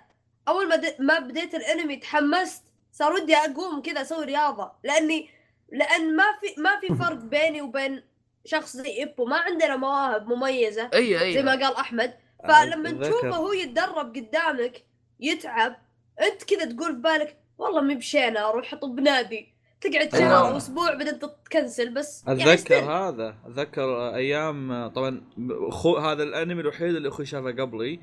[0.49, 0.97] أول ما د...
[0.99, 4.73] ما بديت الأنمي تحمست صار ودي أقوم كذا أسوي رياضة.
[4.85, 5.29] لاني
[5.73, 8.03] لأن ما في ما في فرق بيني وبين
[8.45, 9.25] شخص زي إيبو.
[9.25, 12.15] ما عندنا مواهب مميزة اي اي زي ما قال أحمد.
[12.49, 12.91] فلما.
[13.09, 14.85] تشوفه هو يتدرب قدامك
[15.21, 15.77] يتعب
[16.21, 19.56] أنت كذا تقول في بالك والله مي بشينة أروح اطب نادي.
[19.81, 20.49] تقعد شهر.
[20.49, 22.85] أو أسبوع بعدين تكنسل بس يعني أتذكر still.
[22.85, 28.01] هذا أتذكر أيام طبعا أخو هذا الأنمي الوحيد اللي أخوي شافه قبلي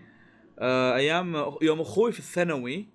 [0.60, 2.88] آه، أيام يوم أخوي في الثانوي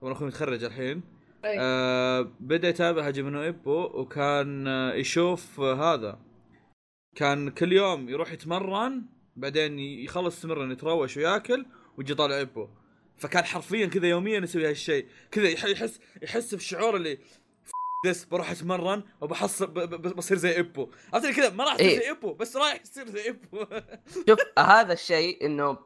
[0.00, 1.02] طبعا أخوي متخرج الحين.
[1.44, 6.18] آه، بدأ يتابع هاجيمي نو إيبو وكان آه، يشوف آه، هذا
[7.16, 9.02] كان كل يوم يروح يتمرن
[9.36, 11.66] بعدين يخلص تمرن يتروش وياكل
[11.98, 12.68] ويجي يطالع إيبو
[13.16, 17.18] فكان حرفيا كذا يوميا يسوي هالشيء كذا يح- يحس يحس بشعور اللي
[18.04, 19.66] this بروح أتمرن وبحصل
[20.16, 20.90] بصير زي إيبو.
[21.14, 21.98] عرفت كذا؟ ما راح تصير إيه.
[21.98, 23.66] زي إيبو بس رايح يصير زي إيبو.
[24.28, 25.78] شوف هذا الشيء إنه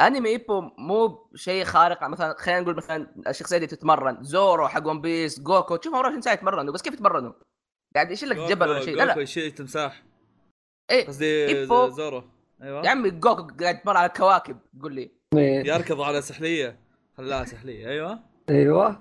[0.00, 4.22] أنمي إيبو مو شيء خارق مثلا خلينا نقول مثلا الشخصية اللي تتمرن.
[4.22, 7.32] زورو حق ون بيس غوكو تشوفهم وراهم ساعه يتمرنوا بس كيف يتمرنوا؟
[7.94, 8.96] قاعد يشيل لك جبل ولا شيء.
[8.96, 10.02] لا جوكو لا يشيل تمساح.
[10.90, 12.24] إيه قصدي زورو.
[12.62, 12.84] أيوه.
[12.84, 14.58] يا عمي جوكو قاعد يتمرن على الكواكب.
[14.82, 15.10] قول لي.
[15.36, 15.66] إيه.
[15.66, 16.80] يركض على سحلية.
[17.16, 17.88] خلاها سحلية.
[17.88, 18.20] أيوه.
[18.50, 19.00] أيوه.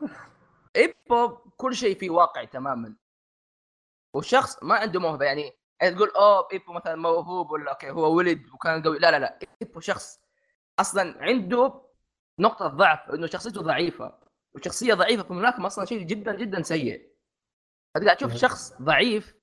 [0.75, 2.96] إيبو كل شيء فيه واقعي تماما.
[4.13, 8.84] والشخص ما عنده موهبة يعني تقول أوه إيبو مثلا موهوب ولا okay هو ولد وكان
[8.84, 10.20] قوي لا لا لا إيبو شخص
[10.80, 11.82] أصلا عنده
[12.39, 14.20] نقطة ضعف إنه شخصيته ضعيفة
[14.56, 17.15] وشخصية ضعيفة في الملاكمة أصلا شيء جدا جدا سيء.
[17.96, 18.36] انت قاعد تشوف.
[18.36, 19.36] شخص ضعيف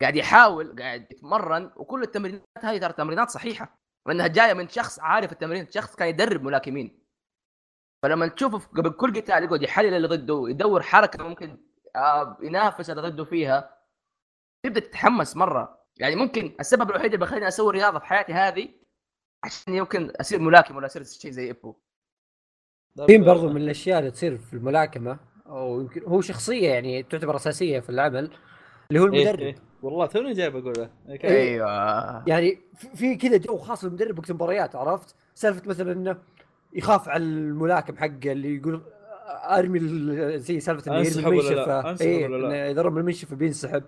[0.00, 5.32] قاعد يحاول قاعد يتمرن وكل التمرينات هذه ترى تمرينات صحيحة لأنها جاية من شخص عارف
[5.32, 7.05] التمرين شخص كان يدرب ملاكمين.
[8.06, 11.56] فلما تشوفه قبل كل قتال يقعد يحلل اللي ضده يدور حركة ممكن
[11.96, 13.76] آه، ينافس اللي ضده فيها
[14.64, 15.78] تبدأ تتحمس مرة.
[15.96, 18.68] يعني ممكن السبب الوحيد اللي بيخليني أسوي رياضة في حياتي هذه
[19.44, 21.74] عشان يمكن أصير ملاكم ولا أصير شيء زي إيبو.
[23.06, 27.80] في برضو من الأشياء اللي تصير في الملاكمة أو يمكن هو شخصية يعني تعتبر أساسية
[27.80, 28.30] في العمل
[28.90, 29.40] اللي هو إيه، المدرب.
[29.40, 29.54] إيه.
[29.82, 30.90] والله توني جايب اقوله
[31.24, 32.24] أيوه.
[32.28, 36.16] يعني في- في كذا جو خاص للمدرب وقت المباريات عرفت؟ سالفة مثلا إنه
[36.76, 38.82] يخاف على الملاكم حقه اللي يقول
[39.26, 39.78] أرمي
[40.38, 43.84] زي سالفة إنه يرمي؟ إنه اذا رمى المنشفه بينسحب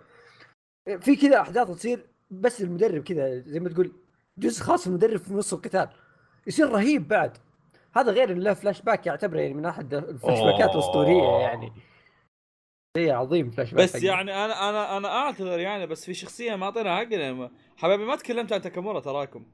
[1.00, 3.92] في كذا أحداث تصير بس المدرب كذا زي ما تقول
[4.38, 5.88] جزء خاص المدرب في نص القتال.
[6.46, 7.38] يصير رهيب بعد.
[7.96, 11.72] هذا غير إنه له فلاش باك يعتبره يعني من أحد الفلاش باكات الأسطورية يعني.
[12.96, 14.04] شيء عظيم فلاش باك بس حقه.
[14.04, 18.52] يعني أنا أنا أنا أعتذر يعني بس في شخصية ما أعطينا حقنا حبايبي ما تكلمت
[18.52, 19.44] عن تاكامورا تراكم.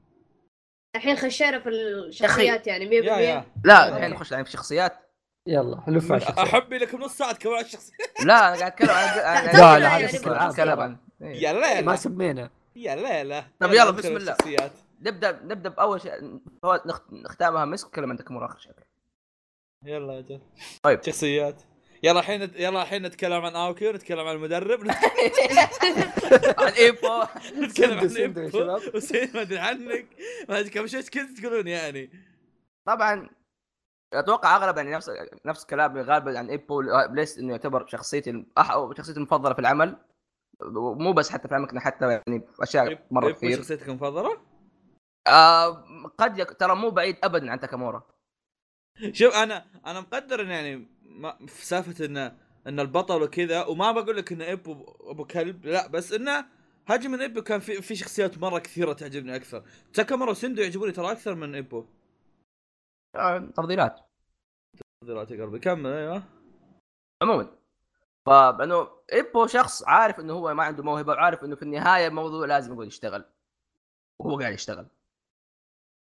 [0.95, 3.87] الحين خشينا في الشخصيات يعني 100% يا يا لا.
[3.97, 4.93] الحين نخش يعني في شخصيات
[5.47, 6.47] يلا نلف على الشخصيات.
[6.47, 7.93] احبي لكم نص ساعة تكلمون عن الشخصيه
[8.25, 10.79] لا أنا قاعد أتكلم عن لا، لا، عن- بشكل عام.
[10.79, 10.97] عن.
[11.21, 14.31] يا لا ما سمينا يا لا لا طب يلا، بسم الله.
[14.33, 14.71] الشخصيات.
[15.01, 16.39] نبدأ نبدأ بأول شيء
[17.11, 18.71] نختامها مسك نتكلم عن تاكامورا آخر شيء
[19.85, 20.41] يلا يا جل
[20.83, 21.03] طيب.
[21.03, 21.61] شخصيات
[22.05, 24.79] يلا الحين يلا الحين نتكلم عن آوكي ونتكلم عن المدرب.
[26.63, 27.23] عن إيبو.
[27.63, 28.09] نتكلم عن.
[28.51, 28.95] شباب.
[28.95, 30.07] وسين ما أدري عنك.
[30.49, 32.09] ما أدري كم شيء كنت تقولون يعني.
[32.87, 33.29] طبعا
[34.13, 35.11] أتوقع أغلب يعني نفس
[35.45, 39.59] نفس كلامي غالبا عن إيبو ليس إنه يعتبر شخصيتي ال- أح- أو شخصيتي المفضلة في
[39.59, 39.97] العمل.
[40.73, 43.57] مو بس حتى في العمل حتى يعني في أشياء مرة كثير.
[43.57, 44.37] شخصيتك المفضلة؟
[45.27, 45.83] آه
[46.17, 46.53] قد يك...
[46.53, 48.03] ترى مو بعيد ابدا عن تاكامورا.
[49.11, 54.31] شوف أنا أنا مقدر يعني ما في سالفة انه إن البطل وكذا وما بقول لك
[54.31, 56.45] إن ايبو ابو كلب لا بس إنه
[56.87, 59.63] هاجيمي نو إيبو كان في في شخصيات مرة كثيرة تعجبني أكثر.
[59.93, 61.85] تاكامورا وسندو يعجبوني ترى أكثر من إيبو.
[63.15, 63.99] آه تفضيلات.
[65.01, 66.23] تفضيلات يا قلبي كمل أيوه.
[67.21, 67.47] عموما
[68.25, 72.73] فانه إيبو شخص عارف إنه هو ما عنده موهبة وعارف إنه في النهاية الموضوع لازم
[72.73, 73.25] يقعد يشتغل.
[74.19, 74.87] وهو قاعد يشتغل.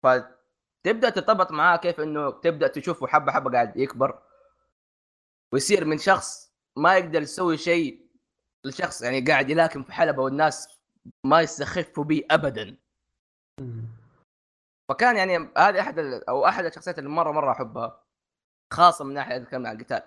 [0.04, 4.20] فتبدأ ترتبط معاه كيف إنه تبدأ تشوفه حبة حبة قاعد يكبر.
[5.54, 8.08] ويصير من شخص ما يقدر يسوي شيء
[8.66, 10.80] لشخص يعني قاعد يلاكم في حلبة والناس
[11.24, 12.78] ما يستخفوا به ابدا.
[14.90, 18.04] فكان يعني هذه أحد أو أحد الشخصيات اللي مره مرة أحبها
[18.74, 20.02] خاصة من ناحية الكلام عن القتال.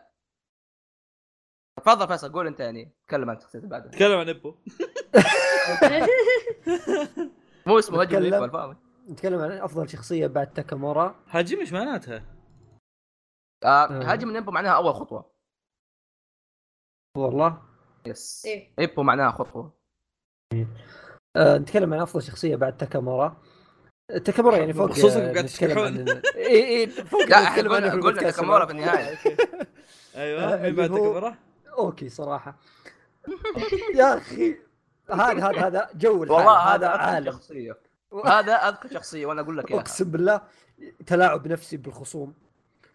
[1.81, 4.55] تفضل فيصل قول أنت يعني تكلم عن الشخصيات اللي بعدها تكلم عن إيبو.
[7.67, 8.27] مو اسمه هجم
[9.09, 9.41] نتكلم.
[9.41, 11.25] عن أفضل شخصية بعد تاكامورا.
[11.29, 12.40] هاجم إيش معناتها؟
[13.65, 15.31] هاجم من معناها أول خطوة.
[17.17, 17.63] والله؟
[18.07, 18.43] yes.
[18.47, 18.73] إيه.
[18.79, 19.73] ايبو معناها خطوة.
[21.37, 23.37] آه نتكلم عن أفضل شخصية بعد تاكامورا.
[24.25, 25.51] تاكامورا يعني فوق خصوصاً آه، قاعد.
[25.79, 28.67] عن اي اي فوق لا نتكلم قلنا قلنا تاكامورا.
[28.67, 29.19] في النهايه
[30.17, 30.55] أيوه.
[30.55, 31.37] آه، مين بعد هو- تاكامورا؟
[31.79, 32.59] okay صراحة.
[33.95, 34.57] يا أخي
[35.11, 37.33] هذا هذا هذا جو الحال، والله هذا أذكى عالم.
[37.33, 37.79] شخصية.
[38.25, 39.81] هذا أذكى شخصية وأنا أقول لك إياها.
[39.81, 40.41] اقسم بالله
[41.07, 42.35] تلاعب نفسي بالخصوم.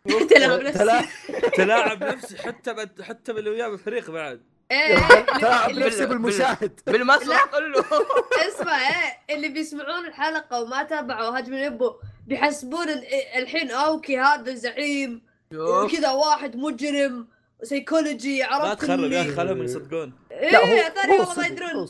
[0.30, 0.80] تلعب نفسي.
[0.80, 1.06] تلاعب
[1.58, 2.76] تلاعب نفسي حتى.
[3.04, 4.42] حتى باللي وياه بالفريق بعد.
[4.72, 4.96] إيه.
[5.40, 6.80] تلاعب نفسي بالمشاهد.
[6.88, 7.84] بالمسرح كله
[8.50, 9.36] اسمع إيه.
[9.36, 11.94] اللي بيسمعون الحلقة وما تابعوا هجم الابو
[12.28, 15.22] بيحسبون ال- الحين okay هذا زعيم
[15.56, 17.28] وكذا واحد مجرم
[17.64, 21.88] سيكولوجي لا عرفت تخرب يا أخي خلهم يصدقون إيه ثاني والله ما يدرون.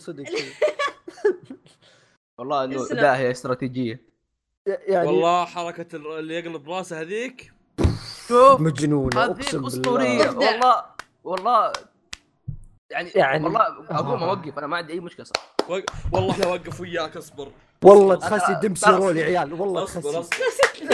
[2.37, 2.87] والله إنه.
[2.91, 4.01] لا هي استراتيجية.
[4.67, 7.51] يعني والله حركة ال- اللي يقلب راسه هذيك.
[8.27, 10.35] شوف مجنونة هذيك أقسم بالله.
[10.37, 10.85] والله
[11.23, 11.73] والله
[12.89, 14.29] يعني, يعني- والله أقوم آه.
[14.29, 15.55] أوقف أنا ما عندي أي مشكلة صح.
[16.11, 17.51] والله اوقف وياك اصبر.
[17.83, 19.99] والله تخسي دمسي رول يا عيال والله تخسي.
[20.19, 20.37] اصبر.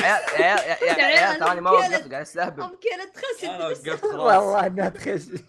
[0.04, 4.14] عيال يا عيال عيال، تراني ما وقفت قاعد استهبل ممكن تخسر أنا وقفت خلاص.
[4.44, 5.44] والله إنها تخسي.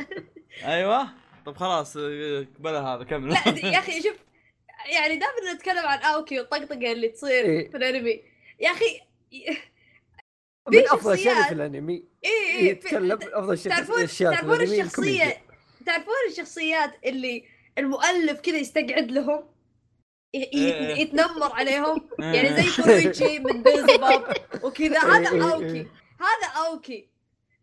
[0.64, 1.08] أيوه.
[1.46, 1.96] طب خلاص
[2.58, 3.28] قبلها هذا كمل.
[3.30, 3.38] لا
[3.74, 4.16] يا أخي شوف
[4.94, 7.70] يعني دائما نتكلم عن أوكي والطقطقة اللي تصير إيه.
[7.70, 8.22] في الأنمي.
[8.60, 9.00] يا أخي
[10.68, 15.42] من في أفضل شخصيات- في الأنمي اي اي يتكلم أفضل شيء تعرفون تعرفون الشخصيه.
[15.86, 17.44] تعرفون الشخصيات اللي
[17.78, 19.44] المؤلف كذا يستقعد لهم
[20.34, 20.96] إيه.
[21.00, 22.26] يتنمر عليهم إيه.
[22.26, 25.86] يعني زي فوريتشي من بيلزباب وكذا إيه، هذا okay.
[26.20, 27.08] هذا okay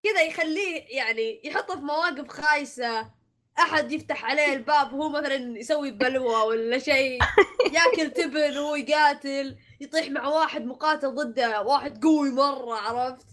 [0.03, 3.18] كذا يخليه يعني يحطه في مواقف خايسة
[3.59, 7.19] أحد يفتح عليه الباب وهو مثلا يسوي بلوى ولا شيء
[7.75, 13.25] يأكل تبن وهو يقاتل يطيح مع واحد مقاتل ضده واحد قوي مرة عرفت؟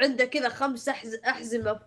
[0.00, 1.14] عنده كذا خمس أحز...
[1.14, 1.84] أحزمة في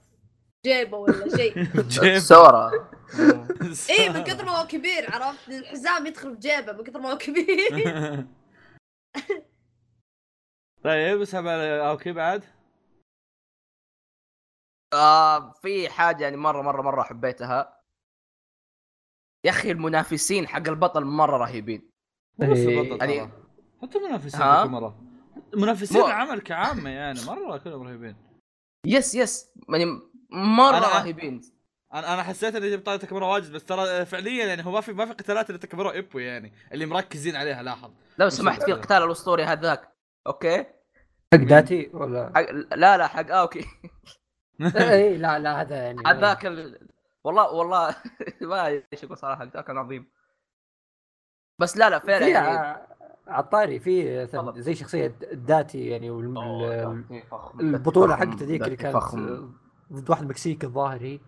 [0.65, 1.63] جيبه ولا شيء.
[2.01, 2.19] جيب.
[2.19, 2.71] سورا
[3.89, 7.17] إيه من كثر ما هو كبير عرفت؟ الحزام يدخل في جيبه من كثر ما هو
[7.17, 8.25] كبير.
[10.83, 12.43] طيب اسحب على أوكي بعد؟
[14.93, 17.76] آه في حاجة يعني مرة مرة مرة حبيتها.
[19.43, 21.89] يا أخي المنافسين حق البطل مرة رهيبين.
[22.41, 22.97] إيه.
[22.97, 23.29] يعني-.
[23.81, 25.01] حتى منافسين ها؟ ذيك المره
[25.55, 28.15] منافسين مو- العمل كعامة يعني مرة كلهم رهيبين.
[28.85, 29.49] yes yes.
[29.69, 29.85] يعني
[30.31, 31.41] مرة أنا- رهيبين.
[31.93, 35.05] أنا أنا حسيت انه بطاقه تاكامورا واجد بس ترى فعليا يعني هو ما في ما
[35.05, 37.91] في قتالات الا تاكامورا إيبو يعني اللي مركزين عليها لاحظ.
[38.17, 39.93] لو سمحت في القتال الأسطوري هذاك
[40.27, 40.57] okay؟
[41.33, 43.65] حق داتي ولا؟ حق لا لا حق أوكي.
[44.75, 46.87] اي لا لا هذا يعني هذاك ال...
[47.23, 47.95] والله والله
[48.41, 50.11] ما إيش أقول صراحة ذاك كان عظيم.
[51.61, 52.77] بس لا لا فعلا في يعني
[53.27, 54.27] عطاري في.
[54.61, 59.51] زي شخصية داتي يعني داتي فخم، البطولة داتي حقته ذيك اللي داتي كانت فخم.
[59.93, 61.19] ضد واحد مكسيكي الظاهر هي.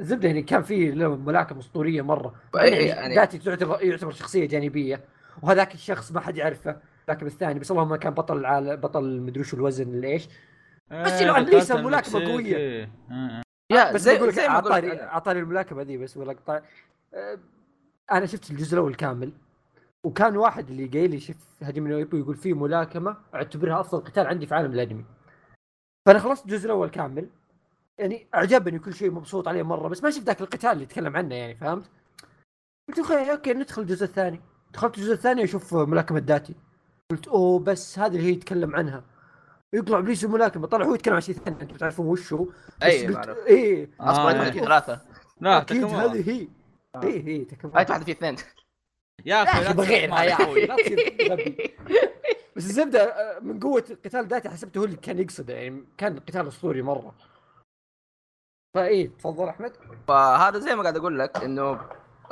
[0.00, 2.34] الزبده يعني كان في له ملاكمة أسطورية مرة.
[2.56, 5.04] إيه، يعني يعني- داتي تعتبر يعتبر شخصية جانبية.
[5.42, 9.56] وهذاك الشخص ما حد يعرفه لكن الثاني بس اللهم كان بطل العالم بطل مدري شو
[9.56, 10.28] الوزن الايش
[10.90, 11.44] بس لو عن
[12.24, 12.32] قوية.
[12.32, 15.02] قويه يا بس زي زي ما أعطاني.
[15.02, 16.60] أعطاني الملاكمة ذي بس ولا قطع
[17.14, 17.38] أه،
[18.12, 19.32] أنا شفت الجزء الأول كامل
[20.04, 24.26] وكان واحد اللي قايل لي شوف هاجيمي نو إيبو يقول في ملاكمة أعتبرها افضل قتال
[24.26, 25.04] عندي في عالم الأنمي
[26.06, 27.28] فأنا خلصت الجزء الأول كامل
[27.98, 31.34] يعني أعجبني كل شيء مبسوط عليه مرة بس ما شفت ذاك القتال اللي يتكلم عنه
[31.34, 31.90] يعني فهمت؟
[32.88, 34.40] قلت okay okay ندخل الجزء الثاني
[34.72, 36.54] دخلت الجزء الثاني أشوف ملاكمة داتي
[37.10, 39.04] قلت أوه بس هذه اللي هي يتكلم عنها
[39.72, 40.66] يطلع ابليس الملاكمة.
[40.66, 42.46] طلع هو يتكلم عن شيء ثاني أنتم تعرفون وش هو
[42.82, 43.06] أي
[44.00, 45.00] اصبر آه، آه في ثلاثة
[45.40, 46.48] لا أكيد هذه هي.
[47.02, 47.72] إيه إيه تكمل.
[47.74, 48.36] هاي واحدة في اثنين.
[49.24, 51.72] يا أخي لا بغيرها يا أخي
[52.56, 56.48] بس الزبدة آه، من قوة قتال داتي حسبته هو اللي كان يقصده يعني كان قتال
[56.48, 57.14] أسطوري مرة.
[58.74, 59.72] فإيه تفضل أحمد.
[60.08, 61.80] فهذا زي ما قاعد أقول لك إنه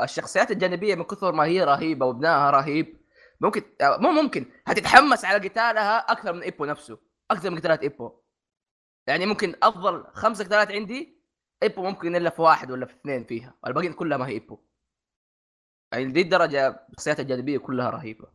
[0.02, 2.96] الشخصيات الجانبية من كثر ما هي رهيبة وبنائها رهيب
[3.40, 6.98] ممكن آه، مو ممكن هتتحمس على قتالها أكثر من إيبو نفسه.
[7.30, 8.12] أكثر من قتالات إيبو.
[9.08, 11.18] يعني ممكن أفضل خمس قتالات عندي
[11.62, 13.54] إيبو ممكن إلا في واحد ولا في اثنين فيها.
[13.66, 14.58] الباقيين كلها ما هي إيبو.
[15.92, 18.28] يعني دي الدرجة الشخصيات الجانبيه كلها رهيبة.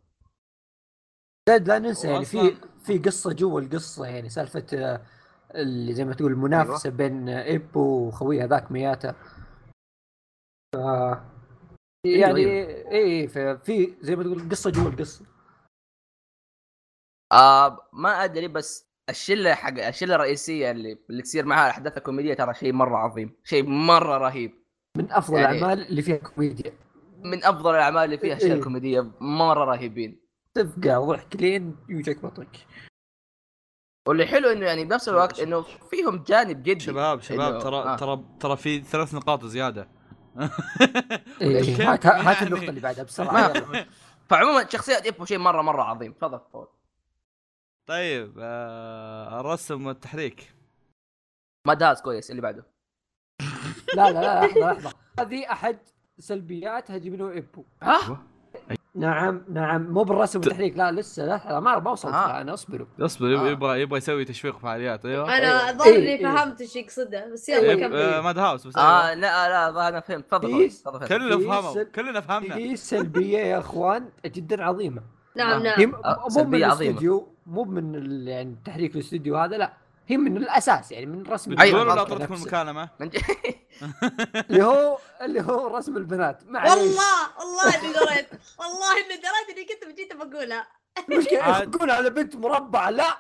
[1.49, 5.05] زاد لا ننسى يعني في في قصة جوا القصة يعني سالفة آه،
[5.55, 9.11] اللي زي ما تقول المنافسه بين آه، إيبو وخويه ذاك مياتا.
[10.75, 10.77] ف
[12.05, 12.91] يعني أيوة.
[12.91, 15.25] إيه في في زي ما تقول قصة جوا القصة.
[17.31, 22.53] آه ما أدري بس الشله حق الشله الرئيسيه اللي اللي تصير معها الاحداث الكوميديه ترى
[22.53, 24.53] شيء مرة عظيم شيء مرة رهيب
[24.97, 26.73] من أفضل يعني- الأعمال اللي فيها كوميديا
[27.23, 28.61] من أفضل الأعمال اللي فيها أشياء إيه.
[28.63, 30.19] كوميدية مرة رهيبين
[30.53, 32.57] تفقع ضحك لين يوجك بطنك
[34.07, 37.95] واللي حلو إنه يعني بنفس الوقت إنه فيهم جانب جدي شباب شباب ترى آه.
[37.95, 39.87] ترى ترى في ثلاث نقاط زيادة
[41.41, 41.61] إيه،
[41.93, 43.53] هات هات؟ النقطة اللي بعدها بسرعة.
[44.29, 46.67] فعموما شخصيات إيبو شيء مرة مرة عظيم تفضل تفضل.
[47.89, 50.53] طيب آه الرسم والتحريك
[51.67, 52.63] مادهاوس اللي بعده
[53.95, 55.77] لا لا لا لحظة لحظة هذه أحد
[56.19, 58.23] سلبيات هاجيمي نو إيبو ها
[58.95, 62.41] نعم نعم مو بالرسم والتحريك لا لسه لحظه ما ما وصلت آه.
[62.41, 63.51] أنا اصبروا اصبر يبغى آه.
[63.51, 65.77] يبغى يبغى يسوي تشويق فعاليات أيوه أنا أيوة.
[65.77, 66.23] ظهر إيه، إيه.
[66.23, 69.13] فهمت إيش يقصده بس إيه، يلا آه، كمل ماد هاوس بس آه أيوة.
[69.13, 70.69] لا لا لا أنا فهمت تفضل.
[71.07, 75.01] كلنا فهموا سل- كلنا فهمنا في سلبية يا أخوان جدا عظيمة
[75.35, 75.79] نعم آه.
[75.79, 76.89] هي نعم آه، مو من سلبية عظيمة.
[76.89, 79.73] الاستوديو مو من ال- يعني تحريك الاستوديو هذا لا
[80.07, 82.61] هي من الأساس يعني من رسم أيوة، بتقولوا لا البنات اعطيتكم نفسه.
[82.61, 82.89] المكالمه
[84.49, 86.39] اللي هو اللي هو رسم البنات.
[86.47, 86.73] معليش.
[86.73, 88.29] والله والله إني دريت.
[88.59, 90.67] والله إني دريت إني كنت بجيت بقولها
[91.09, 91.59] المشكلة.
[91.59, 93.17] يقول على بنت مربعة لا.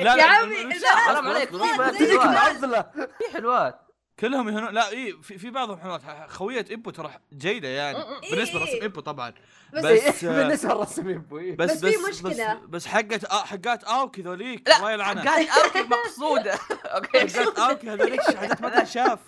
[0.00, 2.82] لا يا عمي، حرام عليك في بنات معضله
[3.18, 3.87] في حلوات.
[4.20, 4.74] كلهم يهنون.
[4.74, 7.98] لا اي في, في بعضهم حلوات خوية إيبو ترى جيدة يعني.
[8.30, 8.64] بالنسبة إيه.
[8.64, 9.34] لرسم إيبو طبعا.
[9.74, 12.54] بس, بس- إيه، بالنسبة للرسم يبوي بس بس في مشكلة.
[12.54, 16.58] بس, بس حقت آه حقات أوكي ذوليك لا الله يلعنها حقات أوكي مقصوده
[16.96, 17.18] أوكي.
[17.38, 19.18] حقات أوكي هذوليك حاجات ما تنشاف.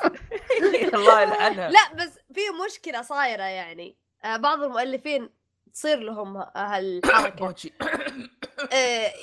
[0.95, 1.71] الله يلعنها.
[1.71, 3.97] لا بس في مشكلة صايرة يعني.
[4.25, 5.31] آه بعض المؤلفين
[5.75, 7.55] تصير لهم هالحركة.
[8.73, 8.75] آه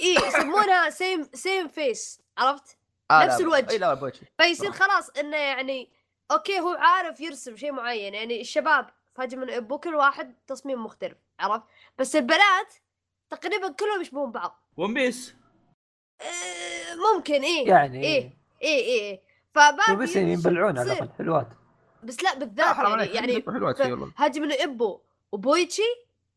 [0.01, 2.77] اي يسمونها same same face عرفت؟
[3.11, 3.69] آه، نفس الوجه.
[3.69, 5.89] اي لا بوتشي فيصير خلاص إنه يعني
[6.31, 11.17] أوكي هو عارف يرسم شيء معين يعني الشباب فاجئ من ابو كل واحد تصميم مختلف
[11.39, 11.63] عرفت؟
[11.97, 12.73] بس البنات
[13.29, 15.35] تقريبا كلهم يشبهون بعض ون بيس
[16.21, 18.37] آه ممكن إيه يعني إيه.
[18.61, 19.21] إيه إيه
[19.53, 21.03] فباقي بس يعني يبلعون على تصير.
[21.03, 21.47] الأقل حلوات
[22.03, 23.81] بس لا بالذات حرام يعني يعني حلوات
[24.17, 24.99] هاجم من ابو
[25.31, 25.81] وبويتشي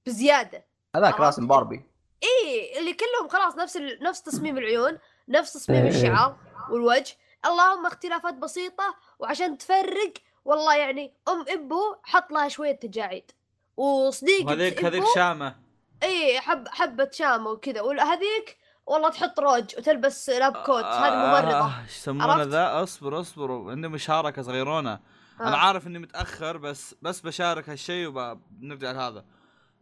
[0.06, 0.64] بزيادة
[0.96, 1.84] هذاك؟ راسم باربي
[2.22, 3.98] إيه اللي كلهم خلاص نفس ال...
[4.02, 4.98] نفس تصميم العيون
[5.28, 5.88] نفس تصميم إيه.
[5.88, 6.36] الشعر
[6.70, 7.16] والوجه.
[7.46, 10.12] اللهم اختلافات بسيطة وعشان تفرق.
[10.44, 13.30] والله يعني أم إبو حط لها شوية تجاعيد.
[13.76, 15.56] وهذيك هذيك إبو- شامة.
[16.02, 17.80] إيه حب حبة شامة وكذا.
[17.80, 20.84] وهذيك والله تحط روج وتلبس lab coat.
[20.84, 21.58] هذه ممرضة.
[21.58, 23.70] آه، إيش يسمونه؟ ذا؟ اصبر اصبر.
[23.70, 25.00] عندي مشاركة صغيرونة.
[25.40, 25.56] أنا آه.
[25.56, 29.24] عارف إني متأخر بس بس بشارك هالشيء وبنرجع لهذا.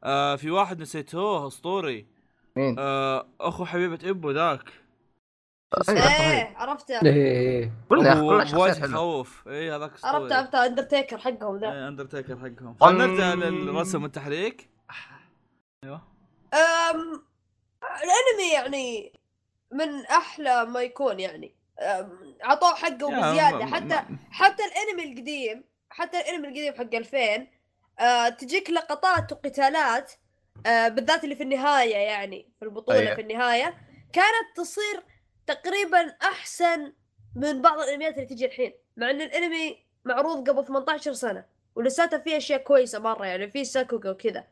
[0.04, 2.06] آه في واحد نسيتوه أسطوري.
[2.56, 4.72] مين؟ آه أخو حبيبة إيبو ذاك.
[5.88, 6.54] إيه.
[6.56, 7.00] عرفته.
[7.04, 8.72] إيه بوجه حلوة.
[8.72, 10.34] تخوف اي هذاك عرفت أسطوري.
[10.34, 11.72] عرفت أندرتيكر حقهم ذا.
[11.72, 12.74] إيه، أندرتيكر حقهم.
[12.80, 14.70] طن- نرجع للرسم والتحريك.
[15.84, 16.02] أيوه.
[16.54, 17.22] أم...
[17.82, 19.12] الأنمي يعني
[19.72, 21.54] من أحلى ما يكون يعني.
[22.42, 27.46] عطوه حقه يا بزياده حتى حتى الأنمي القديم حتى الأنمي القديم حق 2000
[28.00, 30.12] آه تجيك لقطات وقتالات
[30.66, 33.14] آه بالذات اللي في النهاية يعني في البطولة أيه.
[33.14, 33.74] في النهاية
[34.12, 35.02] كانت تصير
[35.48, 36.92] تقريبا أحسن
[37.34, 41.44] من بعض الأنميات اللي تجي الحين مع إن الأنمي معروض قبل 18 سنة
[41.74, 44.44] ولساته فيه أشياء كويسة مرة يعني في sakuga وكذا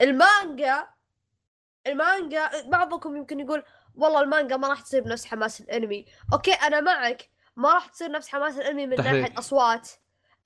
[0.00, 0.88] المانجا
[1.86, 3.64] المانجا بعضكم يمكن يقول
[3.94, 8.28] والله المانجا ما راح تصير بنفس حماس الأنمي okay أنا معك ما راح تصير نفس
[8.28, 9.22] حماس الأنمي من تحريك.
[9.22, 9.90] ناحية أصوات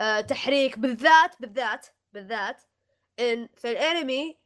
[0.01, 2.62] آه تحريك بالذات بالذات بالذات
[3.20, 4.38] إن في الأنمي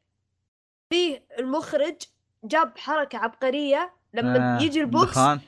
[0.90, 2.02] فيه المخرج
[2.44, 5.40] جاب حركة عبقرية لما آه، يجي ال box دخان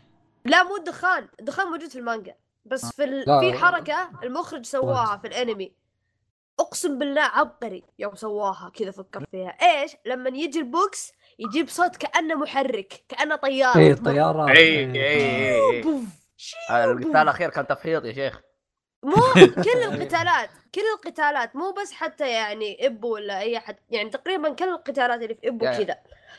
[0.45, 1.29] لا مو الدخان.
[1.41, 2.35] الدخان موجود في المانجا.
[2.65, 3.25] بس في ال...
[3.27, 3.41] لا.
[3.41, 5.73] في حركة المخرج سواها في الانمي.
[6.61, 9.49] اقسم بالله عبقري يوم سواها كذا فكر فيها.
[9.49, 13.79] إيش؟ لما يجي ال box يجيب صوت كأنه محرك كأنه طيارة.
[13.79, 16.05] إيه طياره اي اي اي بوف.
[16.71, 18.41] القتال الأخير كان تفحيط يا شيخ.
[19.03, 19.17] مو
[19.65, 24.69] كل القتالات كل القتالات مو بس حتى يعني إيبو ولا أي احد يعني تقريبا كل
[24.69, 25.97] القتالات اللي في إيبو كذا.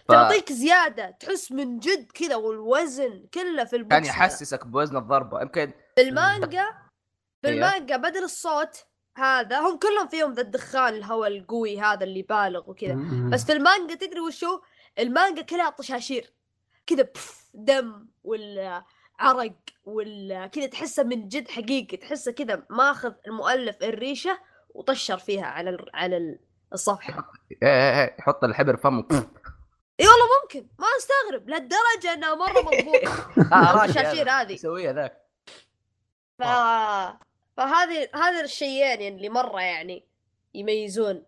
[0.08, 4.10] ف- تعطيك زيادة تحس من جد كذا والوزن كله في ال box كان ذا.
[4.10, 6.66] يحسسك بوزن الضربة يمكن في المانجا
[7.42, 7.54] في إيه.
[7.54, 8.86] المانجا بدل الصوت
[9.18, 12.96] هذا هم كلهم فيهم ذا الدخان الهواء القوي هذا اللي بالغ وكذا.
[13.32, 14.62] بس في المانجا تدري وشو
[15.00, 16.34] المانجا كلها طشاشير
[16.88, 17.08] كذا
[17.54, 18.84] دم ولا
[19.20, 19.54] عرق
[19.86, 24.40] ولا كذا تحسه من جد حقيقي تحسه كذا ماخذ المؤلف الريشة
[24.74, 26.40] وطشر فيها على ال- على ال-
[26.74, 27.32] الصفحة
[27.64, 27.70] إيه
[28.02, 29.06] إيه، يحط الحبر فمه
[30.00, 30.68] إي والله ممكن.
[30.80, 31.50] ما أستغرب.
[31.50, 33.10] لهالدرجة إنها مرة مضبوطه
[33.56, 34.42] آه، الطشاشير هذا.
[34.42, 34.52] هذه.
[34.54, 35.22] يسويها ذاك.
[36.40, 36.44] ف...
[37.58, 40.08] فهذه هذه الشيئين يعني اللي مرة يعني
[40.54, 41.26] يميزون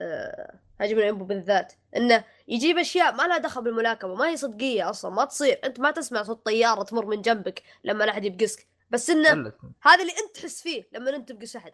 [0.00, 0.58] آه...
[0.80, 1.72] هاجم الانبو بالذات.
[1.96, 4.14] إنه يجيب أشياء ما لها دخل بالملاكمة.
[4.14, 5.10] ما هي صدقية أصلا.
[5.10, 5.60] ما تصير.
[5.64, 8.66] أنت ما تسمع صوت طيارة تمر من جنبك لما أحد يبقسك.
[8.90, 9.52] بس إنه
[9.82, 11.72] هذا اللي أنت تحس فيه لما أنت تبقس أحد.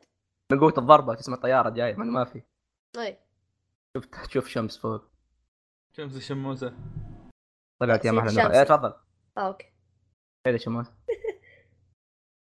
[0.53, 1.95] من قوة الضربة تسمع طيارة جاية.
[1.95, 2.43] ما ما في.
[2.99, 3.19] إي.
[3.97, 5.14] شفت تشوف شمس فوق.
[5.97, 6.75] شمس الشموسة.
[7.83, 8.55] طلعت يا محلى شمس.
[8.55, 8.95] إيه تفضل.
[9.39, 9.73] آه أوكي.
[10.47, 10.93] هذا شمس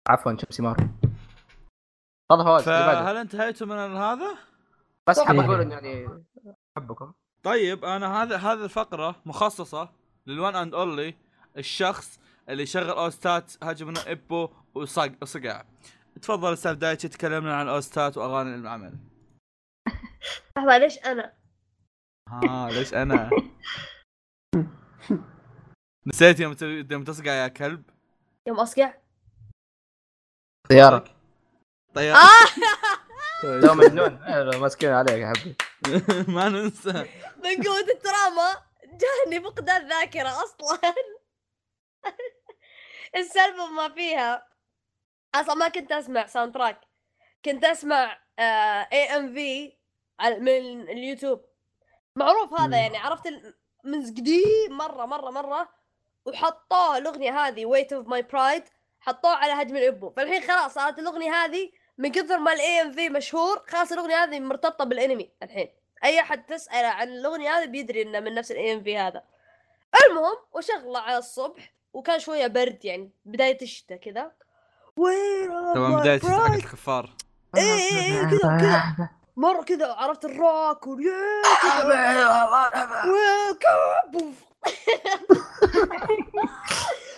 [0.08, 0.76] عفوا شمسي مار
[2.30, 2.62] تفضل فواز.
[2.62, 4.38] فهل انتهيتوا من هذا؟
[5.08, 5.38] بس حاب.
[5.38, 6.24] أقول إنه يعني
[6.78, 7.12] أحبكم.
[7.42, 9.92] طيب أنا هذا هذه الفقرة مخصصة
[10.26, 11.14] للوان أند اونلي
[11.56, 15.64] الشخص اللي يشغل أوستات هاجم من إيبو وصق وصقع.
[16.22, 18.98] تفضل أستاذ دايتشي تكلمنا عن الأوستات وأغاني العمل.
[20.56, 21.39] لحظه ليش أنا؟
[22.30, 23.30] ها ليش أنا؟
[26.06, 26.62] نسيت يوم ت-
[26.92, 27.82] يوم تصقع يا كلب.
[28.46, 28.94] يوم أصقع؟
[30.68, 31.04] سياره
[31.94, 32.46] طيب آه!
[33.44, 34.18] لو مجنون.
[34.62, 35.56] ماسكين عليك يا حبيبي.
[36.34, 36.92] ما ننسى.
[37.44, 40.94] من قوة التراما جاني فقدان ذاكرة أصلا.
[43.16, 44.48] السالفه ما فيها.
[45.34, 46.80] أصلا ما كنت أسمع soundtrack
[47.44, 48.18] كنت أسمع
[48.92, 49.72] AMV
[50.20, 51.49] من اليوتيوب.
[52.20, 52.76] معروف هذا.
[52.76, 53.28] يعني عرفت
[53.84, 55.68] من قديم مرة مرة مرة
[56.24, 58.62] وحطوه الأغنية هذه Weight of My Pride
[59.00, 60.10] حطوه على هجم الإبو.
[60.10, 64.84] فالحين خلاص صارت الأغنية هذه من كثر ما ال AMV مشهور خلاص الأغنية هذه مرتبطة
[64.84, 65.68] بالأنمي الحين.
[66.04, 69.22] أي أحد تساله عن الأغنية هذه بيدري إنه من نفس ال AMV هذا.
[70.10, 74.32] المهم وشغلة على الصبح وكان شوية برد يعني بداية الشتاء كذا.
[74.96, 77.10] وين طبعا بداية حق الكفار
[77.56, 79.08] إيه إيه إيه، كذا كذا.
[79.40, 81.42] مرة كذا عرفت الروك واليا.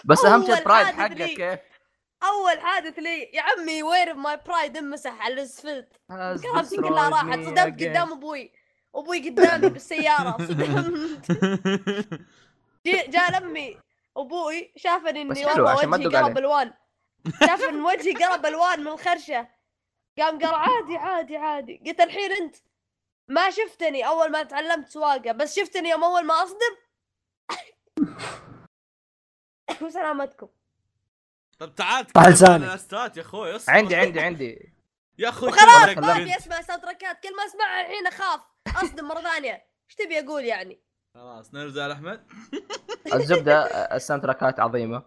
[0.04, 1.28] بس أهم شيء أول pride حادث حقك لي.
[1.28, 1.60] كيف
[2.24, 5.88] أول حادث لي يا عمي where my pride انمسح على الأسفلت
[6.42, 7.58] كرامتي كلها راحت صدمت.
[7.58, 8.52] قدام أبوي
[8.94, 11.30] أبوي قدامي بالسيارة صدمت
[12.86, 13.78] جاء لمي
[14.16, 16.16] أبوي شافني إني والله وجهي.
[16.22, 16.72] قلب ألوان
[17.40, 19.48] شاف ان وجهي قلب ألوان من الخرشة
[20.18, 21.82] قام قال عادي عادي عادي.
[21.86, 22.56] قلت الحين أنت
[23.28, 26.76] ما شفتني أول ما تعلمت سواقة بس شفتني يوم أول ما أصدم؟
[29.82, 30.48] وسلامتكم.
[31.58, 32.06] طب تعال.
[32.16, 33.72] الاستات يا أخوي اصبر.
[33.72, 34.72] عندي عندي عندي.
[35.18, 36.36] يا أخوي وخلاص شوف ما ابي.
[36.36, 38.40] اسمع soundtrack ات كل ما أسمعها الحين أخاف.
[38.76, 39.52] أصدم مرة ثانية.
[39.90, 40.80] إيش تبي أقول يعني؟
[41.14, 42.26] خلاص نرجع لأحمد.
[43.14, 43.62] الزبدة
[43.96, 45.02] ال soundtrack ات عظيمة.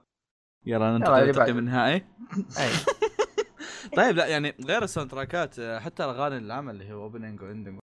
[0.66, 1.58] يلا ننتقل للتقييم.
[1.60, 2.06] النهائي.
[3.96, 7.80] طيب لا يعني غير ال soundtrack ات حتى الأغاني العمل اللي هو opening و ending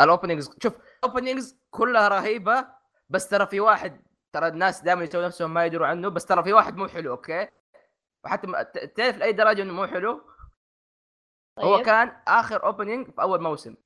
[0.00, 2.68] ال openings شوف ال openings كلها رهيبة
[3.08, 4.02] بس ترى في واحد
[4.32, 7.48] ترى الناس دائما يسووا نفسهم ما يدروا عنه بس ترى في واحد مو حلو أوكي؟
[8.24, 8.46] وحتى
[8.96, 10.22] تعرف لأي درجة إنه مو حلو؟
[11.58, 11.86] هو طيب.
[11.86, 13.76] كان آخر opening في أول موسم.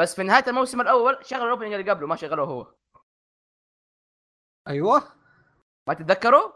[0.00, 2.74] بس في نهاية الموسم الأول شغل ال opening اللي قبله ما شغله هو.
[4.68, 5.02] أيوه.
[5.88, 6.52] ما تتذكروا؟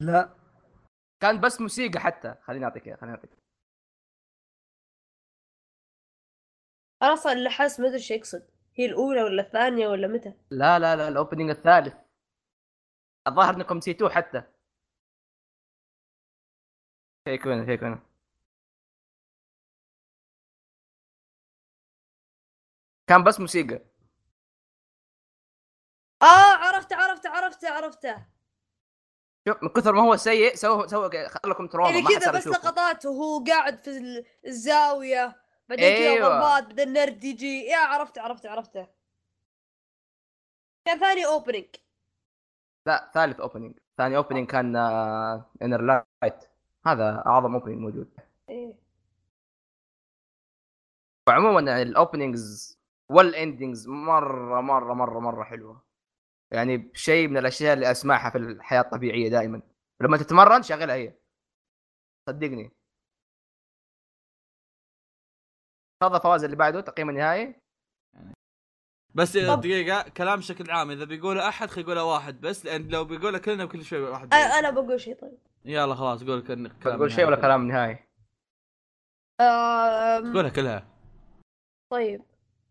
[0.00, 0.41] لا.
[1.22, 2.34] كان بس موسيقى حتى.
[2.42, 3.30] خليني أعطيك إياه، خليني أعطيك.
[7.02, 8.50] أنا أصلا اللي حاس ما أدري إيش يقصد.
[8.74, 11.94] هي الأولى ولا الثانية ولا متى؟ لا لا لا ال opening الثالث.
[13.26, 14.42] الظاهر إنكم نسيتوه حتى.
[17.24, 18.02] فيك هنا فيك هنا
[23.06, 23.80] كان بس موسيقى.
[26.22, 28.26] آه عرفته عرفته عرفته عرفته.
[29.48, 32.46] شوف من كثر ما هو سيء سوى سوى خلكم تروما يعني كذا بس.
[32.46, 35.42] لقطات وهو قاعد في ال- الزاوية.
[35.68, 36.28] بعدين كذا أيوة.
[36.28, 37.60] ضربات بعدين النرد يجي.
[37.64, 38.86] يا عرفت عرفت عرفته.
[40.84, 41.64] كان ثاني اوبننج
[42.86, 44.76] لا ثالث opening ثاني opening كان
[45.62, 46.44] Inner Light
[46.86, 48.10] هذا أعظم opening موجود.
[48.48, 48.74] إيه.
[51.28, 55.82] وعموما يعني ال openings وال endings مرة مرة مرة مرة حلوة.
[56.52, 59.62] يعني شيء من الأشياء اللي أسمعها في الحياة الطبيعية دائما.
[60.00, 61.14] لما تتمرن شغلها هي.
[62.28, 62.70] صدقني.
[66.02, 67.54] تفضل فواز اللي بعده تقييم النهائي.
[69.14, 69.60] بس طب.
[69.60, 73.66] دقيقة كلام بشكل عام إذا بيقوله أحد خلي يقوله واحد بس لأن لو بيقوله كلنا
[73.66, 75.38] كل شوي واحد أ- أنا بقول شيء طيب.
[75.64, 77.36] يلا خلاص قول كل- كلام تقول شيء ولا.
[77.36, 77.98] كلام نهائي؟
[79.40, 80.88] آم، قولها كلها.
[81.92, 82.22] طيب.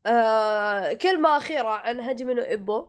[0.05, 2.87] آه كلمة أخيرة عن هجمنو إبو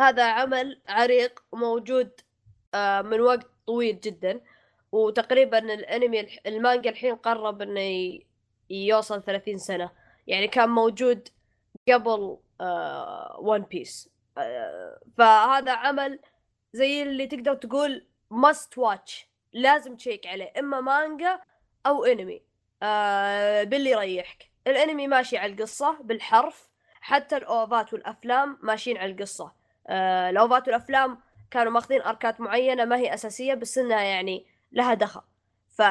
[0.00, 2.10] هذا عمل عريق موجود
[2.74, 4.40] آه من وقت طويل جدا.
[4.92, 8.18] وتقريبا الأنمي المانجا الحين قرب إنه
[8.70, 9.90] يوصل 30 سنة.
[10.26, 11.28] يعني كان موجود
[11.88, 16.18] قبل آه One Piece آه فهذا عمل
[16.72, 21.40] زي اللي تقدر تقول must watch لازم تشيك عليه إما مانجا
[21.86, 22.42] أو أنمي.
[22.82, 24.50] آه باللي يريحك.
[24.66, 26.68] الأنمي ماشي على القصة بالحرف
[27.00, 29.59] حتى ال OVA ات والأفلام ماشيين على القصة.
[29.86, 31.18] آه ال OVA ات والافلام
[31.50, 35.20] كانوا ماخذين arc ات معينة ما هي أساسية بس إنها يعني لها دخل.
[35.68, 35.82] ف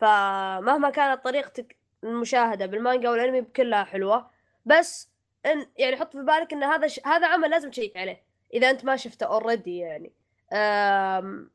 [0.00, 4.30] فمهما كانت طريقتك المشاهدة بالمانجا والأنمي كلها حلوة
[4.66, 5.08] بس
[5.46, 7.00] إن يعني حط في بالك إن هذا ش...
[7.06, 8.22] هذا عمل لازم تشيك عليه
[8.54, 10.12] إذا أنت ما شفته already يعني.
[10.52, 11.50] أم...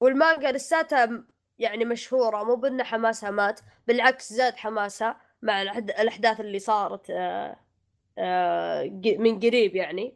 [0.00, 1.24] والمانجا لساتها
[1.58, 7.14] يعني مشهورة مو بأن حماسها مات بالعكس زاد حماسها مع الأحد- الأحداث اللي صارت آه،
[7.14, 7.56] آه، ق-
[9.18, 10.14] من قريب يعني.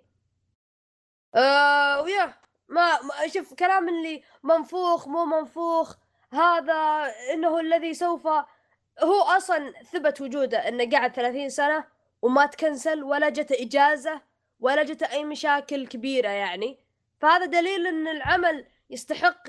[1.34, 2.34] آه، ويا
[2.68, 2.98] ما
[3.34, 5.96] شوف كلام اللي منفوخ مو منفوخ
[6.32, 8.26] هذا إنه الذي سوف
[9.02, 11.84] هو أصلا ثبت وجوده إنه قعد 30 سنة
[12.22, 14.20] وما تكنسل ولا جت إجازة
[14.60, 16.78] ولا جت أي مشاكل كبيرة يعني.
[17.20, 19.42] فهذا دليل إن العمل يستحق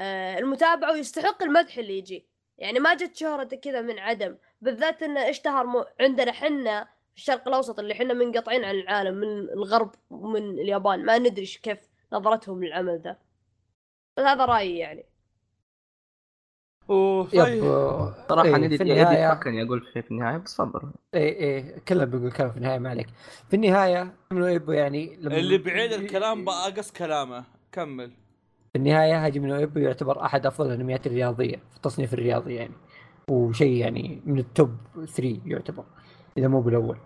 [0.00, 2.26] آه، المتابعة ويستحق المدح اللي يجي.
[2.58, 7.78] يعني ما جت شهرته كذا من عدم بالذات إنه اشتهر عندنا حنا في الشرق الأوسط
[7.78, 11.78] اللي حنا منقطعين عن العالم من الغرب ومن اليابان ما ندري كيف
[12.12, 13.16] نظرتهم للعمل ذا.
[14.16, 15.04] بس هذا رأيي يعني.
[16.90, 17.62] أوه yep طيب
[18.28, 21.80] صراحة إيه، ندي في ندي النهاية فكرني أقول شيء في النهاية بس تفضل اي اي
[21.80, 23.06] كلنا بنقول كلام في النهاية ما عليك.
[23.48, 27.44] في النهاية منو ايبو يعني لما اللي بعيد الكلام بقى أقص كلامه.
[27.72, 28.10] كمل.
[28.72, 32.74] في النهاية هاجيمي نو ايبو يعتبر أحد أفضل الأنميات الرياضية في التصنيف الرياضي يعني.
[33.30, 35.84] وشيء يعني من التوب 3 يعتبر.
[36.38, 36.98] إذا مو بالأول.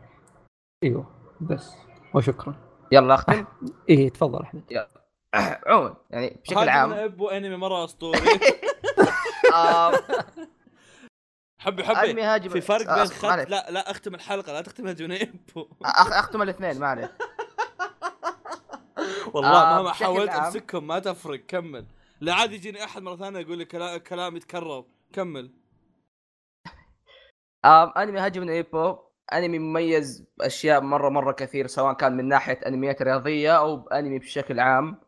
[0.85, 1.07] إيوه
[1.41, 1.73] بس.
[2.15, 2.55] وشكرا.
[2.93, 3.45] يلا أختم.
[3.89, 4.87] إيه تفضل أحمد.
[5.35, 6.91] عموما يعني بشكل عام.
[6.91, 8.21] من أبو أنمي مرة أسطوري.
[9.55, 9.93] آه،
[11.61, 12.11] حبي حبي.
[12.11, 12.51] أنمي هاجم.
[12.51, 13.07] في فرق آه، بين.
[13.07, 15.69] خط لا لا أختم الحلقة لا تختم هجمنا أبو.
[15.85, 17.13] أخ- أختم الاثنين ما عليه
[19.35, 20.31] والله آه، مهما حاولت.
[20.31, 21.87] أمسكهم ما تفرق كمل.
[22.21, 24.85] لا عاد يجيني أحد مرة ثانية يقول لي كلام كلام يتكرر.
[25.13, 25.51] كمل.
[27.65, 28.99] آم، أنمي هاجم من ايبو
[29.33, 34.61] أنمي مميز باشياء مرة مرة كثير سواء كان من ناحية أنميات رياضية أو بأنمي بشكل
[34.61, 35.01] عام.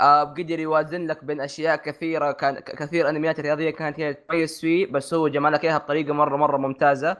[0.00, 4.86] آه، قدر يوازن لك بين أشياء كثيرة كان كثير أنميات رياضية كانت هي تميز فيه
[4.86, 7.16] بس هو جمع لك إياها بطريقة مرة مرة ممتازة.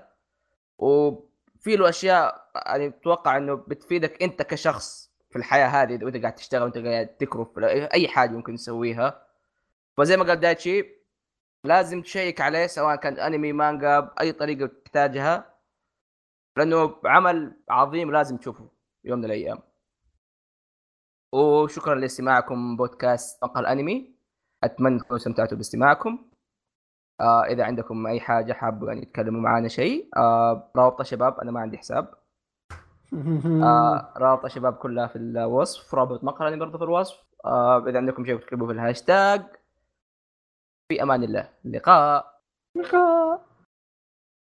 [0.79, 6.62] وفي له أشياء يعني أتوقع إنه بتفيدك أنت كشخص في الحياة هذه إذا قاعد تشتغل
[6.62, 7.49] وانت قاعد تكرف
[7.95, 9.27] أي حاجة ممكن تسويها.
[9.97, 10.85] فزي ما قال دايتشي
[11.64, 15.51] لازم تشيك عليه سواء كان أنمي مانجا بأي طريقة تحتاجها.
[16.57, 18.68] لأنه عمل عظيم لازم تشوفه
[19.05, 19.59] يوم من الأيام.
[21.32, 24.14] وشكرا لاستماعكم بودكاست مقهى الانمي
[24.64, 26.30] أتمنى تكونوا استمتعتوا باستماعكم.
[27.20, 31.61] آه إذا عندكم أي حاجة حابب يعني تتكلموا معنا شيء آه روابط شباب أنا ما
[31.61, 32.14] عندي حساب.
[33.62, 37.24] آه رابط الشباب كلها في الوصف رابط مقهى برضه في الوصف.
[37.44, 39.42] آه إذا عندكم شيء تكتبوه في الهاشتاج.
[40.88, 41.51] في أمان الله.
[41.64, 42.40] اللقاء
[42.76, 43.49] لقاء.